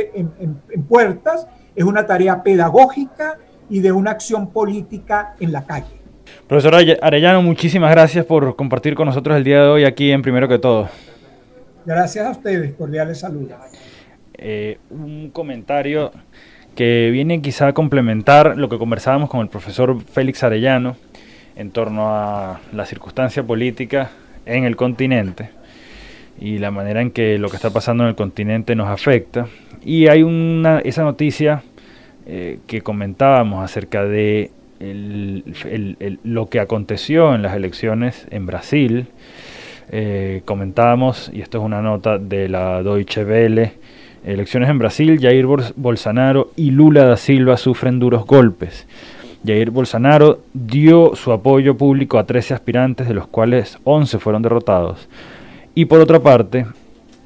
puertas, 0.89 1.47
es 1.75 1.85
una 1.85 2.07
tarea 2.07 2.43
pedagógica 2.43 3.37
y 3.69 3.81
de 3.81 3.93
una 3.93 4.13
acción 4.13 4.49
política 4.51 5.35
en 5.39 5.53
la 5.53 5.67
calle. 5.67 6.01
Profesor 6.49 6.75
Arellano, 7.03 7.43
muchísimas 7.43 7.91
gracias 7.91 8.25
por 8.25 8.57
compartir 8.57 8.95
con 8.95 9.05
nosotros 9.05 9.37
el 9.37 9.45
día 9.45 9.61
de 9.61 9.69
hoy 9.69 9.85
aquí 9.85 10.11
en 10.11 10.23
Primero 10.23 10.49
que 10.49 10.59
Todo. 10.59 10.89
Gracias 11.85 12.27
a 12.27 12.31
ustedes, 12.31 12.73
cordiales 12.77 13.19
saludos. 13.21 13.59
Eh, 14.39 14.79
un 14.91 15.31
comentario 15.31 16.13
que 16.75 17.11
viene 17.11 17.41
quizá 17.41 17.69
a 17.69 17.73
complementar 17.73 18.57
lo 18.57 18.69
que 18.69 18.79
conversábamos 18.79 19.31
con 19.31 19.41
el 19.41 19.49
profesor 19.49 19.99
Félix 20.03 20.43
Arellano 20.43 20.97
en 21.57 21.71
torno 21.71 22.15
a 22.15 22.61
la 22.73 22.85
circunstancia 22.85 23.43
política 23.43 24.11
en 24.45 24.65
el 24.65 24.77
continente 24.77 25.51
y 26.39 26.59
la 26.59 26.71
manera 26.71 27.01
en 27.01 27.11
que 27.11 27.39
lo 27.39 27.49
que 27.49 27.57
está 27.57 27.71
pasando 27.71 28.05
en 28.05 28.11
el 28.11 28.15
continente 28.15 28.75
nos 28.75 28.89
afecta. 28.89 29.47
Y 29.83 30.09
hay 30.09 30.23
una, 30.23 30.81
esa 30.81 31.03
noticia 31.03 31.63
eh, 32.27 32.59
que 32.67 32.83
comentábamos 32.83 33.65
acerca 33.65 34.05
de 34.05 34.51
lo 36.25 36.51
que 36.51 36.61
aconteció 36.61 37.35
en 37.35 37.43
las 37.43 37.57
elecciones 37.57 38.27
en 38.31 38.45
Brasil. 38.45 39.07
Eh, 39.91 40.43
comentábamos, 40.45 41.31
y 41.33 41.41
esto 41.41 41.59
es 41.59 41.65
una 41.65 41.81
nota 41.81 42.19
de 42.19 42.49
la 42.49 42.83
Deutsche 42.83 43.25
Welle, 43.25 43.73
elecciones 44.33 44.69
en 44.69 44.79
Brasil, 44.79 45.19
Jair 45.21 45.47
Bolsonaro 45.47 46.51
y 46.57 46.71
Lula 46.73 47.05
da 47.05 47.17
Silva 47.17 47.57
sufren 47.57 47.99
duros 47.99 48.27
golpes. 48.27 48.87
Jair 49.47 49.71
Bolsonaro 49.71 50.41
dio 50.53 51.15
su 51.15 51.33
apoyo 51.33 51.77
público 51.77 52.19
a 52.19 52.27
13 52.27 52.55
aspirantes, 52.55 53.07
de 53.09 53.15
los 53.15 53.29
cuales 53.29 53.79
11 53.85 54.19
fueron 54.19 54.43
derrotados. 54.43 55.09
Y 55.75 55.85
por 55.85 56.01
otra 56.01 56.21
parte, 56.21 56.67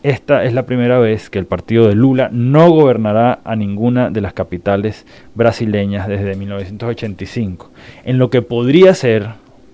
esta 0.02 0.44
es 0.44 0.52
la 0.52 0.66
primera 0.66 0.98
vez 0.98 1.30
que 1.30 1.38
el 1.38 1.46
partido 1.46 1.86
de 1.88 1.94
Lula 1.94 2.28
no 2.32 2.70
gobernará 2.70 3.40
a 3.44 3.56
ninguna 3.56 4.10
de 4.10 4.20
las 4.20 4.32
capitales 4.32 5.06
brasileñas 5.34 6.08
desde 6.08 6.36
1985. 6.36 7.70
En 8.04 8.18
lo 8.18 8.28
que 8.30 8.42
podría 8.42 8.94
ser, 8.94 9.28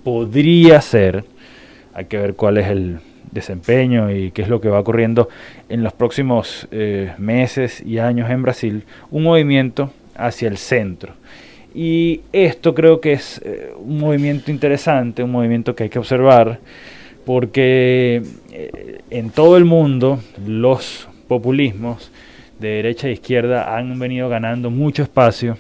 podría 0.05 0.81
ser, 0.81 1.25
hay 1.95 2.05
que 2.05 2.19
ver 2.19 2.35
cuál 2.35 2.59
es 2.59 2.69
el 2.69 2.99
desempeño 3.31 4.11
y 4.11 4.31
qué 4.31 4.43
es 4.43 4.49
lo 4.49 4.61
que 4.61 4.69
va 4.69 4.81
ocurriendo 4.81 5.29
en 5.69 5.83
los 5.83 5.93
próximos 5.93 6.69
eh, 6.71 7.13
meses 7.19 7.81
y 7.81 7.99
años 7.99 8.31
en 8.31 8.43
Brasil, 8.43 8.85
un 9.11 9.25
movimiento 9.25 9.91
hacia 10.17 10.49
el 10.49 10.57
centro. 10.57 11.15
Y 11.75 12.23
esto 12.33 12.75
creo 12.75 13.01
que 13.01 13.13
es 13.13 13.41
eh, 13.45 13.73
un 13.79 13.99
movimiento 13.99 14.51
interesante, 14.51 15.23
un 15.23 15.33
movimiento 15.33 15.75
que 15.75 15.85
hay 15.85 15.91
que 15.91 15.99
observar 15.99 16.59
porque 17.27 18.23
eh, 18.53 19.01
en 19.11 19.31
todo 19.31 19.57
el 19.57 19.65
mundo 19.65 20.21
los 20.47 21.09
populismos 21.29 22.11
de 22.61 22.69
derecha 22.69 23.09
e 23.09 23.13
izquierda 23.13 23.77
han 23.77 23.99
venido 23.99 24.29
ganando 24.29 24.71
mucho 24.71 25.03
espacio 25.03 25.59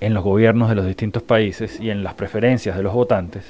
en 0.00 0.14
los 0.14 0.24
gobiernos 0.24 0.68
de 0.68 0.76
los 0.76 0.86
distintos 0.86 1.22
países 1.22 1.78
y 1.80 1.90
en 1.90 2.02
las 2.02 2.14
preferencias 2.14 2.76
de 2.76 2.82
los 2.82 2.94
votantes. 2.94 3.44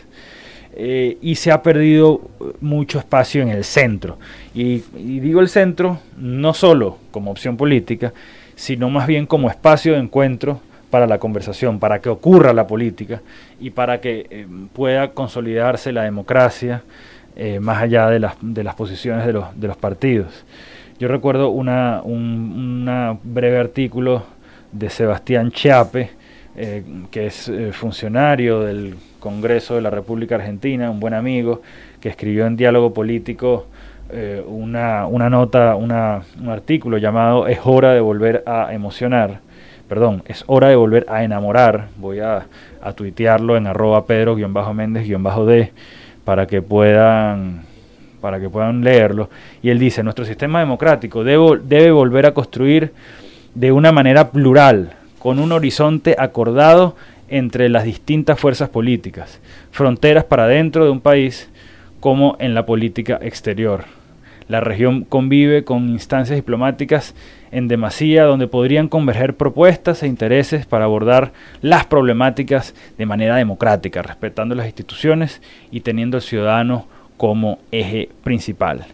Eh, 0.72 1.18
y 1.20 1.34
se 1.34 1.50
ha 1.50 1.62
perdido 1.62 2.20
mucho 2.60 2.98
espacio 2.98 3.42
en 3.42 3.48
el 3.48 3.64
centro. 3.64 4.18
Y, 4.54 4.82
digo 4.94 5.40
el 5.40 5.48
centro 5.48 5.98
no 6.16 6.54
solo 6.54 6.98
como 7.10 7.30
opción 7.30 7.56
política, 7.56 8.12
sino 8.54 8.88
más 8.88 9.06
bien 9.06 9.26
como 9.26 9.50
espacio 9.50 9.94
de 9.94 9.98
encuentro 9.98 10.60
para 10.90 11.06
la 11.06 11.18
conversación, 11.18 11.80
para 11.80 12.00
que 12.00 12.08
ocurra 12.08 12.52
la 12.52 12.66
política 12.66 13.20
y 13.60 13.70
para 13.70 14.00
que 14.00 14.26
eh, 14.30 14.46
pueda 14.72 15.10
consolidarse 15.10 15.92
la 15.92 16.02
democracia 16.02 16.82
eh, 17.36 17.58
más 17.58 17.82
allá 17.82 18.08
de 18.08 18.20
las, 18.20 18.34
de 18.40 18.62
las 18.62 18.74
posiciones 18.74 19.26
de 19.26 19.32
los, 19.32 19.60
de 19.60 19.68
los 19.68 19.76
partidos. 19.76 20.44
Yo 20.98 21.08
recuerdo 21.08 21.48
una, 21.48 22.02
un 22.04 23.18
breve 23.24 23.58
artículo 23.58 24.24
de 24.72 24.90
Sebastián 24.90 25.50
Chiape, 25.50 26.10
eh, 26.62 26.82
que 27.10 27.24
es 27.24 27.48
eh, 27.48 27.72
funcionario 27.72 28.60
del 28.60 28.94
Congreso 29.18 29.76
de 29.76 29.80
la 29.80 29.88
República 29.88 30.34
Argentina, 30.34 30.90
un 30.90 31.00
buen 31.00 31.14
amigo, 31.14 31.62
que 32.02 32.10
escribió 32.10 32.46
en 32.46 32.56
Diálogo 32.56 32.92
Político 32.92 33.66
eh, 34.10 34.44
una, 34.46 35.06
una, 35.06 35.30
nota, 35.30 35.74
una, 35.74 36.20
un 36.38 36.50
artículo 36.50 36.98
llamado 36.98 37.46
Es 37.46 37.60
hora 37.64 37.94
de 37.94 38.00
volver 38.00 38.42
a 38.44 38.74
emocionar, 38.74 39.40
perdón, 39.88 40.22
es 40.26 40.44
hora 40.48 40.68
de 40.68 40.76
volver 40.76 41.06
a 41.08 41.24
enamorar, 41.24 41.88
voy 41.96 42.20
a, 42.20 42.46
a 42.82 42.92
tuitearlo 42.92 43.56
en 43.56 43.66
arroba 43.66 44.04
pedro-méndez-d 44.04 45.72
para 46.26 46.46
que 46.46 46.60
puedan 46.60 47.62
para 48.20 48.38
que 48.38 48.50
puedan 48.50 48.84
leerlo. 48.84 49.30
Y 49.62 49.70
él 49.70 49.78
dice, 49.78 50.02
nuestro 50.02 50.26
sistema 50.26 50.60
democrático 50.60 51.24
debe, 51.24 51.58
debe 51.64 51.90
volver 51.90 52.26
a 52.26 52.34
construir 52.34 52.92
de 53.54 53.72
una 53.72 53.92
manera 53.92 54.30
plural, 54.30 54.99
con 55.20 55.38
un 55.38 55.52
horizonte 55.52 56.16
acordado 56.18 56.96
entre 57.28 57.68
las 57.68 57.84
distintas 57.84 58.40
fuerzas 58.40 58.70
políticas, 58.70 59.38
fronteras 59.70 60.24
para 60.24 60.48
dentro 60.48 60.84
de 60.84 60.90
un 60.90 61.00
país 61.00 61.48
como 62.00 62.36
en 62.40 62.54
la 62.54 62.66
política 62.66 63.20
exterior. 63.22 63.84
La 64.48 64.60
región 64.60 65.04
convive 65.04 65.62
con 65.62 65.90
instancias 65.90 66.36
diplomáticas 66.36 67.14
en 67.52 67.68
demasía 67.68 68.24
donde 68.24 68.48
podrían 68.48 68.88
converger 68.88 69.36
propuestas 69.36 70.02
e 70.02 70.08
intereses 70.08 70.64
para 70.66 70.86
abordar 70.86 71.32
las 71.60 71.84
problemáticas 71.84 72.74
de 72.96 73.06
manera 73.06 73.36
democrática, 73.36 74.02
respetando 74.02 74.54
las 74.54 74.66
instituciones 74.66 75.42
y 75.70 75.82
teniendo 75.82 76.16
al 76.16 76.22
ciudadano 76.22 76.86
como 77.18 77.58
eje 77.70 78.08
principal. 78.24 78.86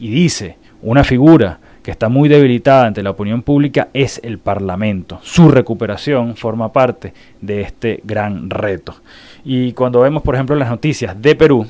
Y 0.00 0.08
dice, 0.08 0.56
una 0.82 1.04
figura 1.04 1.60
que 1.84 1.90
está 1.90 2.08
muy 2.08 2.30
debilitada 2.30 2.86
ante 2.86 3.02
la 3.02 3.10
opinión 3.10 3.42
pública 3.42 3.88
es 3.92 4.18
el 4.24 4.38
Parlamento. 4.38 5.20
Su 5.22 5.50
recuperación 5.50 6.34
forma 6.34 6.72
parte 6.72 7.12
de 7.42 7.60
este 7.60 8.00
gran 8.04 8.48
reto. 8.48 8.96
Y 9.44 9.72
cuando 9.72 10.00
vemos, 10.00 10.22
por 10.22 10.34
ejemplo, 10.34 10.56
las 10.56 10.70
noticias 10.70 11.20
de 11.20 11.36
Perú 11.36 11.66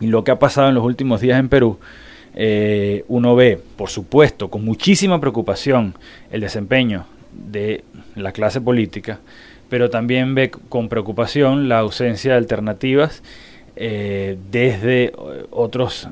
y 0.00 0.06
lo 0.06 0.24
que 0.24 0.30
ha 0.30 0.38
pasado 0.38 0.70
en 0.70 0.74
los 0.74 0.84
últimos 0.84 1.20
días 1.20 1.38
en 1.38 1.50
Perú, 1.50 1.78
eh, 2.34 3.04
uno 3.08 3.36
ve, 3.36 3.60
por 3.76 3.90
supuesto, 3.90 4.48
con 4.48 4.64
muchísima 4.64 5.20
preocupación 5.20 5.94
el 6.30 6.40
desempeño 6.40 7.04
de 7.30 7.84
la 8.14 8.32
clase 8.32 8.62
política, 8.62 9.20
pero 9.68 9.90
también 9.90 10.34
ve 10.34 10.50
con 10.50 10.88
preocupación 10.88 11.68
la 11.68 11.80
ausencia 11.80 12.32
de 12.32 12.38
alternativas 12.38 13.22
eh, 13.76 14.38
desde 14.50 15.04
eh, 15.04 15.12
otros 15.50 16.08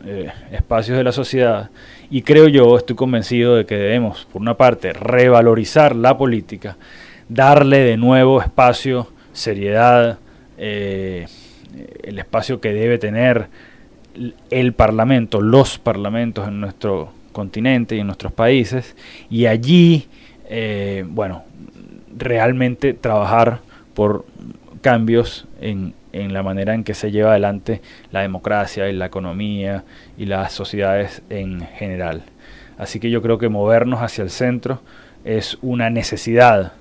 espacios 0.52 0.98
de 0.98 1.04
la 1.04 1.12
sociedad 1.12 1.70
y 2.10 2.22
creo 2.22 2.48
yo, 2.48 2.76
estoy 2.76 2.96
convencido 2.96 3.56
de 3.56 3.66
que 3.66 3.76
debemos, 3.76 4.26
por 4.32 4.42
una 4.42 4.56
parte, 4.56 4.92
revalorizar 4.92 5.96
la 5.96 6.16
política, 6.16 6.76
darle 7.28 7.78
de 7.78 7.96
nuevo 7.96 8.40
espacio, 8.40 9.08
seriedad, 9.32 10.18
el 10.56 11.28
espacio 12.18 12.60
que 12.60 12.72
debe 12.72 12.98
tener 12.98 13.48
el 14.50 14.72
Parlamento, 14.74 15.40
los 15.40 15.78
parlamentos 15.78 16.46
en 16.46 16.60
nuestro 16.60 17.12
continente 17.32 17.96
y 17.96 18.00
en 18.00 18.06
nuestros 18.06 18.32
países, 18.32 18.94
y 19.28 19.46
allí, 19.46 20.06
bueno, 21.06 21.44
realmente 22.16 22.94
trabajar 22.94 23.60
por 23.94 24.24
cambios 24.82 25.46
en, 25.60 25.94
en 26.14 26.32
la 26.32 26.42
manera 26.42 26.74
en 26.74 26.84
que 26.84 26.94
se 26.94 27.10
lleva 27.10 27.30
adelante 27.30 27.82
la 28.12 28.20
democracia 28.20 28.88
y 28.88 28.92
la 28.92 29.06
economía 29.06 29.84
y 30.16 30.26
las 30.26 30.52
sociedades 30.52 31.22
en 31.28 31.60
general. 31.60 32.22
Así 32.78 33.00
que 33.00 33.10
yo 33.10 33.20
creo 33.20 33.38
que 33.38 33.48
movernos 33.48 34.00
hacia 34.00 34.22
el 34.22 34.30
centro 34.30 34.80
es 35.24 35.58
una 35.60 35.90
necesidad 35.90 36.72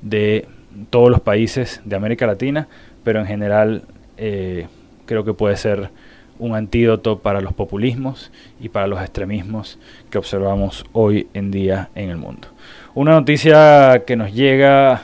de 0.00 0.48
todos 0.88 1.10
los 1.10 1.20
países 1.20 1.82
de 1.84 1.96
América 1.96 2.26
Latina, 2.26 2.66
pero 3.04 3.20
en 3.20 3.26
general 3.26 3.82
eh, 4.16 4.66
creo 5.04 5.24
que 5.24 5.34
puede 5.34 5.56
ser 5.56 5.90
un 6.38 6.54
antídoto 6.54 7.18
para 7.18 7.40
los 7.40 7.52
populismos 7.52 8.30
y 8.60 8.70
para 8.70 8.86
los 8.86 9.00
extremismos 9.00 9.78
que 10.08 10.18
observamos 10.18 10.86
hoy 10.92 11.28
en 11.34 11.50
día 11.50 11.90
en 11.94 12.08
el 12.08 12.16
mundo. 12.16 12.48
Una 12.94 13.12
noticia 13.12 14.04
que 14.06 14.16
nos 14.16 14.32
llega 14.32 15.02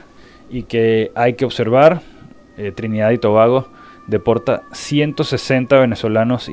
y 0.49 0.63
que 0.63 1.11
hay 1.15 1.35
que 1.35 1.45
observar, 1.45 2.01
eh, 2.57 2.73
Trinidad 2.73 3.11
y 3.11 3.19
Tobago 3.19 3.69
deporta 4.07 4.63
160 4.73 5.79
venezolanos 5.79 6.51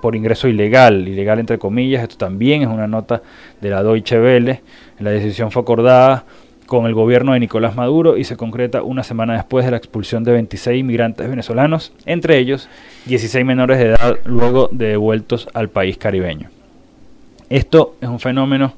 por 0.00 0.16
ingreso 0.16 0.48
ilegal, 0.48 1.06
ilegal 1.08 1.38
entre 1.38 1.58
comillas, 1.58 2.02
esto 2.02 2.16
también 2.16 2.62
es 2.62 2.68
una 2.68 2.86
nota 2.86 3.22
de 3.60 3.70
la 3.70 3.82
Deutsche 3.82 4.20
Welle, 4.20 4.60
la 4.98 5.10
decisión 5.10 5.50
fue 5.50 5.62
acordada 5.62 6.24
con 6.66 6.86
el 6.86 6.94
gobierno 6.94 7.34
de 7.34 7.40
Nicolás 7.40 7.76
Maduro 7.76 8.16
y 8.16 8.24
se 8.24 8.36
concreta 8.36 8.82
una 8.82 9.02
semana 9.02 9.34
después 9.34 9.64
de 9.64 9.72
la 9.72 9.76
expulsión 9.76 10.24
de 10.24 10.32
26 10.32 10.80
inmigrantes 10.80 11.28
venezolanos, 11.28 11.92
entre 12.06 12.38
ellos 12.38 12.68
16 13.06 13.44
menores 13.44 13.78
de 13.78 13.86
edad 13.86 14.16
luego 14.24 14.68
de 14.72 14.88
devueltos 14.88 15.48
al 15.52 15.68
país 15.68 15.98
caribeño. 15.98 16.48
Esto 17.50 17.96
es 18.00 18.08
un 18.08 18.20
fenómeno 18.20 18.72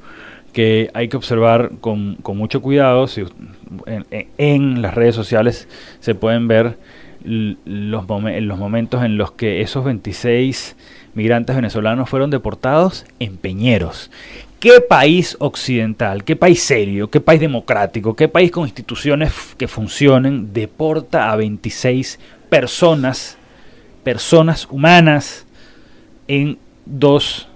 que 0.55 0.91
hay 0.95 1.09
que 1.09 1.19
observar 1.19 1.73
con, 1.83 2.17
mucho 2.35 2.63
cuidado. 2.63 3.07
Si, 3.07 3.25
en 4.39 4.81
las 4.81 4.95
redes 4.95 5.15
sociales 5.15 5.69
se 6.01 6.15
pueden 6.15 6.49
ver 6.49 6.79
los, 7.25 8.07
los 8.09 8.59
momentos 8.59 9.05
en 9.05 9.19
los 9.19 9.33
que 9.33 9.61
esos 9.61 9.85
26 9.85 10.77
migrantes 11.15 11.57
venezolanos 11.57 12.09
fueron 12.09 12.31
deportados 12.31 13.05
en 13.19 13.37
Peñeros. 13.37 14.11
¿Qué 14.61 14.81
país 14.81 15.37
occidental, 15.41 16.25
qué 16.25 16.37
país 16.37 16.63
serio, 16.63 17.11
qué 17.11 17.21
país 17.21 17.41
democrático, 17.41 18.17
qué 18.17 18.29
país 18.29 18.51
con 18.51 18.65
instituciones 18.65 19.33
que 19.59 19.69
funcionen 19.69 20.55
deporta 20.55 21.31
a 21.31 21.37
26 21.37 22.19
personas, 22.49 23.37
personas 24.03 24.67
humanas, 24.71 25.45
en 26.29 26.57
dos, 26.87 27.49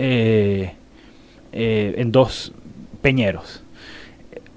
eh, 0.00 0.74
eh, 1.60 1.94
en 1.98 2.12
dos 2.12 2.52
peñeros? 3.02 3.64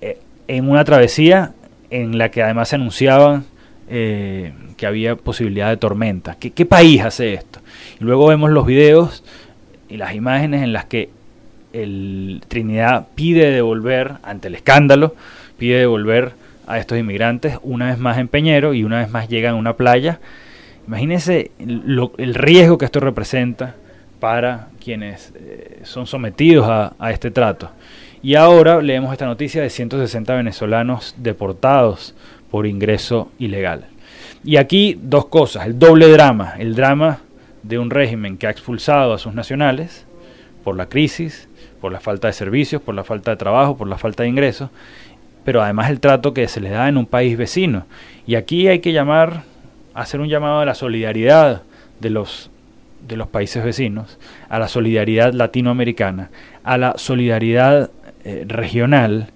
Eh, 0.02 0.20
en 0.48 0.70
una 0.70 0.86
travesía 0.86 1.54
en 1.90 2.20
la 2.20 2.30
que 2.30 2.44
además 2.44 2.70
se 2.70 2.76
anunciaban 2.76 3.46
eh, 3.90 4.54
que 4.78 4.86
había 4.86 5.16
posibilidad 5.16 5.70
de 5.70 5.78
tormenta. 5.78 6.38
¿Qué, 6.40 6.66
país 6.68 7.02
hace 7.02 7.34
esto? 7.34 7.60
Y 8.00 8.04
luego 8.04 8.28
vemos 8.28 8.52
los 8.52 8.68
videos 8.68 9.24
y 9.90 9.98
las 9.98 10.14
imágenes 10.14 10.62
en 10.62 10.74
las 10.74 10.86
que 10.86 11.10
el 11.74 12.44
Trinidad 12.48 13.08
pide 13.16 13.50
devolver, 13.50 14.18
ante 14.22 14.50
el 14.50 14.54
escándalo, 14.54 15.16
pide 15.58 15.80
devolver 15.80 16.34
a 16.68 16.78
estos 16.78 17.00
inmigrantes 17.00 17.58
una 17.64 17.88
vez 17.88 17.98
más 17.98 18.20
en 18.20 18.28
Peñero 18.28 18.76
y 18.76 18.84
una 18.84 19.00
vez 19.00 19.10
más 19.10 19.28
llegan 19.28 19.56
a 19.56 19.58
una 19.58 19.74
playa. 19.76 20.20
Imagínense 20.86 21.50
el 21.58 22.36
riesgo 22.36 22.78
que 22.78 22.86
esto 22.86 23.00
representa 23.00 23.74
para 24.22 24.70
quienes 24.82 25.34
eh, 25.36 25.82
son 25.84 26.08
sometidos 26.08 26.70
a, 26.70 26.94
a, 26.98 27.12
este 27.12 27.30
trato. 27.30 27.72
Y 28.24 28.36
ahora 28.36 28.82
leemos 28.82 29.12
esta 29.12 29.26
noticia 29.26 29.62
de 29.62 29.70
160 29.70 30.34
venezolanos 30.34 31.16
deportados 31.18 32.16
por 32.50 32.66
ingreso 32.68 33.30
ilegal. 33.40 33.88
Y 34.46 34.58
aquí 34.58 34.98
dos 35.02 35.26
cosas, 35.26 35.66
el 35.66 35.78
doble 35.78 36.08
drama, 36.08 36.54
el 36.60 36.76
drama 36.76 37.20
de 37.64 37.80
un 37.80 37.90
régimen 37.90 38.38
que 38.38 38.48
ha 38.48 38.52
expulsado 38.52 39.14
a 39.14 39.18
sus 39.18 39.34
nacionales 39.34 40.06
por 40.64 40.78
la 40.78 40.88
crisis, 40.88 41.50
por 41.82 41.92
la 41.92 42.00
falta 42.00 42.28
de 42.28 42.34
servicios, 42.34 42.80
por 42.82 42.94
la 42.94 43.04
falta 43.04 43.32
de 43.32 43.38
trabajo, 43.38 43.76
por 43.76 43.88
la 43.88 43.98
falta 43.98 44.24
de 44.24 44.30
ingresos, 44.30 44.70
pero 45.44 45.64
además 45.64 45.90
el 45.90 46.00
trato 46.00 46.34
que 46.34 46.48
se 46.48 46.62
les 46.62 46.72
da 46.72 46.88
en 46.88 46.98
un 46.98 47.08
país 47.08 47.36
vecino. 47.38 47.88
Y 48.28 48.36
aquí 48.36 48.68
hay 48.68 48.80
que 48.80 48.94
llamar, 48.94 49.44
hacer 49.96 50.22
un 50.22 50.30
llamado 50.30 50.60
a 50.60 50.66
la 50.66 50.76
solidaridad 50.76 51.64
de 52.00 52.10
los, 52.12 52.51
de 53.08 53.18
los 53.18 53.28
países 53.28 53.64
vecinos, 53.64 54.18
a 54.50 54.60
la 54.60 54.68
solidaridad 54.68 55.34
latinoamericana, 55.34 56.30
a 56.64 56.78
la 56.78 56.94
solidaridad 56.98 57.92
eh, 58.24 58.46
regional, 58.48 59.30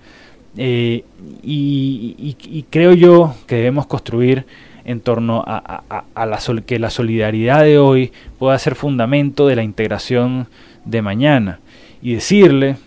eh, 0.58 1.04
y, 1.44 2.66
creo 2.70 2.94
yo 2.94 3.36
que 3.48 3.56
debemos 3.56 3.88
construir 3.88 4.46
en 4.86 5.02
torno 5.02 5.44
a, 5.46 6.04
la 6.16 6.40
que 6.66 6.80
la 6.80 6.90
solidaridad 6.90 7.64
de 7.64 7.78
hoy 7.78 8.12
pueda 8.40 8.58
ser 8.60 8.76
fundamento 8.76 9.48
de 9.48 9.56
la 9.56 9.64
integración 9.64 10.48
de 10.86 11.02
mañana. 11.02 11.60
Y 12.02 12.14
decirle, 12.14 12.78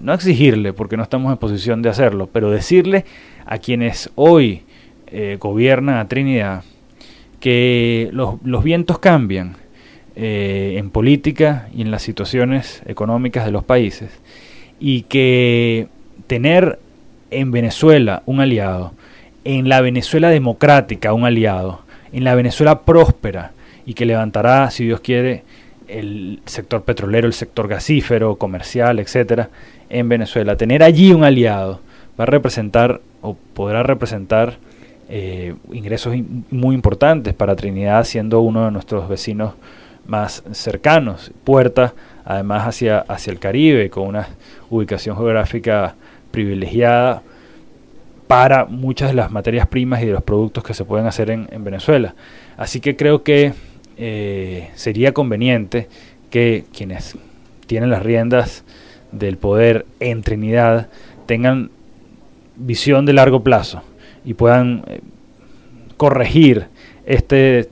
no 0.00 0.14
exigirle, 0.14 0.72
porque 0.72 0.96
no 0.96 1.02
estamos 1.02 1.30
en 1.30 1.38
posición 1.38 1.82
de 1.82 1.90
hacerlo, 1.90 2.28
pero 2.32 2.50
decirle 2.50 3.04
a 3.44 3.58
quienes 3.58 4.10
hoy 4.14 4.62
eh, 5.08 5.36
gobiernan 5.38 5.98
a 5.98 6.08
Trinidad 6.08 6.64
que 7.40 8.10
los, 8.12 8.38
vientos 8.62 8.98
cambian 8.98 9.56
eh, 10.22 10.74
en 10.76 10.90
política 10.90 11.70
y 11.74 11.80
en 11.80 11.90
las 11.90 12.02
situaciones 12.02 12.82
económicas 12.84 13.46
de 13.46 13.52
los 13.52 13.64
países 13.64 14.10
y 14.78 15.04
que 15.04 15.88
tener 16.26 16.78
en 17.30 17.50
Venezuela 17.50 18.22
un 18.26 18.40
aliado, 18.40 18.92
en 19.44 19.70
la 19.70 19.80
Venezuela 19.80 20.28
democrática 20.28 21.14
un 21.14 21.24
aliado, 21.24 21.80
en 22.12 22.24
la 22.24 22.34
Venezuela 22.34 22.82
próspera 22.82 23.52
y 23.86 23.94
que 23.94 24.04
levantará, 24.04 24.70
si 24.70 24.84
Dios 24.84 25.00
quiere, 25.00 25.42
el 25.88 26.42
sector 26.44 26.82
petrolero, 26.82 27.26
el 27.26 27.32
sector 27.32 27.66
gasífero, 27.66 28.36
comercial, 28.36 28.98
etcétera, 28.98 29.48
en 29.88 30.10
Venezuela. 30.10 30.54
Tener 30.54 30.82
allí 30.82 31.14
un 31.14 31.24
aliado 31.24 31.80
va 32.20 32.24
a 32.24 32.26
representar 32.26 33.00
o 33.22 33.38
podrá 33.54 33.82
representar 33.82 34.58
eh, 35.08 35.54
ingresos 35.72 36.14
muy 36.50 36.74
importantes 36.74 37.32
para 37.32 37.56
Trinidad, 37.56 38.04
siendo 38.04 38.42
uno 38.42 38.66
de 38.66 38.70
nuestros 38.70 39.08
vecinos 39.08 39.54
más 40.06 40.42
cercanos, 40.52 41.32
puerta 41.44 41.94
además 42.24 42.66
hacia, 42.66 43.00
hacia 43.00 43.32
el 43.32 43.38
Caribe, 43.38 43.90
con 43.90 44.06
una 44.06 44.28
ubicación 44.70 45.16
geográfica 45.16 45.96
privilegiada 46.30 47.22
para 48.26 48.66
muchas 48.66 49.08
de 49.08 49.14
las 49.14 49.32
materias 49.32 49.66
primas 49.66 50.02
y 50.02 50.06
de 50.06 50.12
los 50.12 50.22
productos 50.22 50.62
que 50.62 50.72
se 50.72 50.84
pueden 50.84 51.06
hacer 51.06 51.30
en, 51.30 51.64
Venezuela. 51.64 52.14
Así 52.56 52.78
que 52.78 52.94
creo 52.94 53.24
que 53.24 53.52
eh, 53.96 54.70
sería 54.76 55.12
conveniente 55.12 55.88
que 56.30 56.64
quienes 56.72 57.16
tienen 57.66 57.90
las 57.90 58.04
riendas 58.04 58.62
del 59.10 59.36
poder 59.36 59.84
en 59.98 60.22
Trinidad 60.22 60.88
tengan 61.26 61.70
visión 62.54 63.06
de 63.06 63.14
largo 63.14 63.42
plazo 63.42 63.82
y 64.24 64.34
puedan 64.34 64.84
eh, 64.86 65.00
corregir 65.96 66.66
este 67.06 67.68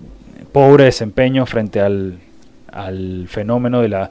pobre 0.53 0.85
desempeño 0.85 1.47
frente 1.47 1.81
al, 1.81 2.19
al, 2.71 3.27
fenómeno 3.29 3.81
de 3.81 3.89
la 3.89 4.11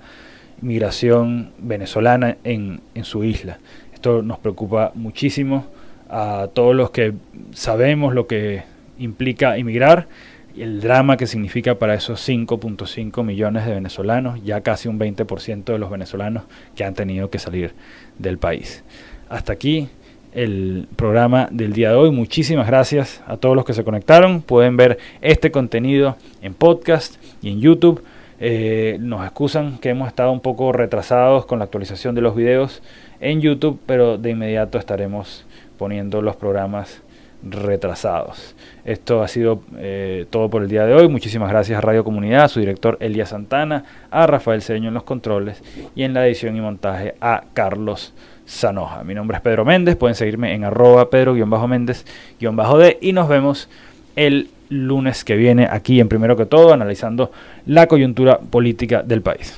migración 0.62 1.52
venezolana 1.60 2.38
en, 2.44 2.82
en 2.96 3.04
su 3.04 3.24
isla. 3.24 3.60
Esto 3.94 4.22
nos 4.22 4.40
preocupa 4.40 4.92
muchísimo 4.96 5.66
a 6.10 6.50
todos 6.54 6.76
los 6.76 6.92
que 6.92 7.14
sabemos 7.54 8.14
lo 8.14 8.28
que 8.28 8.64
implica 8.98 9.58
emigrar 9.58 10.08
y 10.56 10.64
el 10.64 10.82
drama 10.82 11.18
que 11.18 11.28
significa 11.28 11.76
para 11.76 11.94
esos 11.94 12.28
5.5 12.28 13.24
millones 13.24 13.66
de 13.66 13.74
venezolanos, 13.74 14.44
ya 14.44 14.62
casi 14.62 14.88
un 14.88 15.00
20% 15.00 15.66
de 15.66 15.78
los 15.78 15.92
venezolanos 15.92 16.44
que 16.76 16.84
han 16.84 16.96
tenido 16.96 17.30
que 17.30 17.38
salir 17.38 17.74
del 18.18 18.40
país. 18.40 18.84
Hasta 19.30 19.54
aquí 19.54 19.90
el 20.34 20.88
programa 20.96 21.48
del 21.52 21.74
día 21.74 21.90
de 21.90 21.96
hoy. 21.96 22.12
Muchísimas 22.12 22.68
gracias 22.68 23.22
a 23.28 23.38
todos 23.38 23.56
los 23.56 23.66
que 23.66 23.74
se 23.74 23.84
conectaron. 23.84 24.42
Pueden 24.42 24.78
ver 24.78 24.98
este 25.22 25.52
contenido 25.52 26.16
en 26.42 26.54
podcast 26.54 27.16
y 27.42 27.50
en 27.50 27.62
YouTube. 27.62 28.04
Eh, 28.40 28.98
nos 29.00 29.24
excusan 29.24 29.78
que 29.80 29.90
hemos 29.90 30.08
estado 30.08 30.32
un 30.32 30.42
poco 30.42 30.72
retrasados 30.72 31.46
con 31.46 31.60
la 31.60 31.66
actualización 31.66 32.14
de 32.16 32.22
los 32.22 32.36
videos 32.36 32.84
en 33.20 33.42
YouTube, 33.42 33.80
pero 33.86 34.18
de 34.18 34.32
inmediato 34.32 34.78
estaremos 34.78 35.46
poniendo 35.78 36.22
los 36.22 36.36
programas 36.36 37.02
retrasados. 37.44 38.56
Esto 38.86 39.22
ha 39.22 39.28
sido 39.28 39.62
eh, 39.78 40.26
todo 40.30 40.50
por 40.50 40.64
el 40.64 40.70
día 40.70 40.86
de 40.86 40.94
hoy. 40.94 41.08
Muchísimas 41.08 41.50
gracias 41.50 41.78
a 41.78 41.82
Radio 41.82 42.04
Comunidad, 42.04 42.46
a 42.46 42.48
su 42.48 42.60
director 42.60 42.98
Elías 43.00 43.30
Santana, 43.30 43.86
a 44.12 44.28
Rafael 44.28 44.62
Cedeño 44.62 44.90
en 44.90 44.94
los 44.94 45.04
controles 45.04 45.62
y 45.96 46.04
en 46.04 46.14
la 46.14 46.26
edición 46.26 46.56
y 46.56 46.62
montaje 46.62 47.16
a 47.22 47.44
Carlos 47.54 48.14
Sanoja. 48.48 49.04
Mi 49.04 49.14
nombre 49.14 49.38
es 49.38 49.44
Pedro 49.44 49.66
Méndez, 49.66 49.98
pueden 49.98 50.16
seguirme 50.16 50.56
en 50.56 50.64
arroba 50.64 51.10
pedro-méndez-d 51.10 52.98
y 53.02 53.14
nos 53.14 53.28
vemos 53.28 53.70
el 54.16 54.50
lunes 54.70 55.24
que 55.24 55.36
viene 55.36 55.68
aquí 55.70 56.00
en 56.00 56.08
Primero 56.08 56.36
que 56.36 56.46
Todo, 56.46 56.74
analizando 56.74 57.32
la 57.66 57.88
coyuntura 57.88 58.40
política 58.40 59.04
del 59.04 59.22
país. 59.22 59.56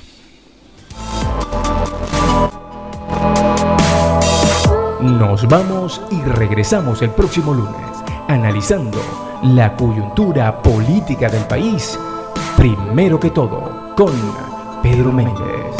Nos 5.00 5.48
vamos 5.48 6.02
y 6.10 6.20
regresamos 6.28 7.00
el 7.00 7.10
próximo 7.10 7.54
lunes, 7.54 8.04
analizando 8.28 8.98
la 9.42 9.74
coyuntura 9.74 10.60
política 10.60 11.28
del 11.28 11.44
país. 11.44 11.98
Primero 12.56 13.18
que 13.18 13.30
todo, 13.30 13.94
con 13.96 14.12
Pedro 14.82 15.12
Méndez. 15.12 15.79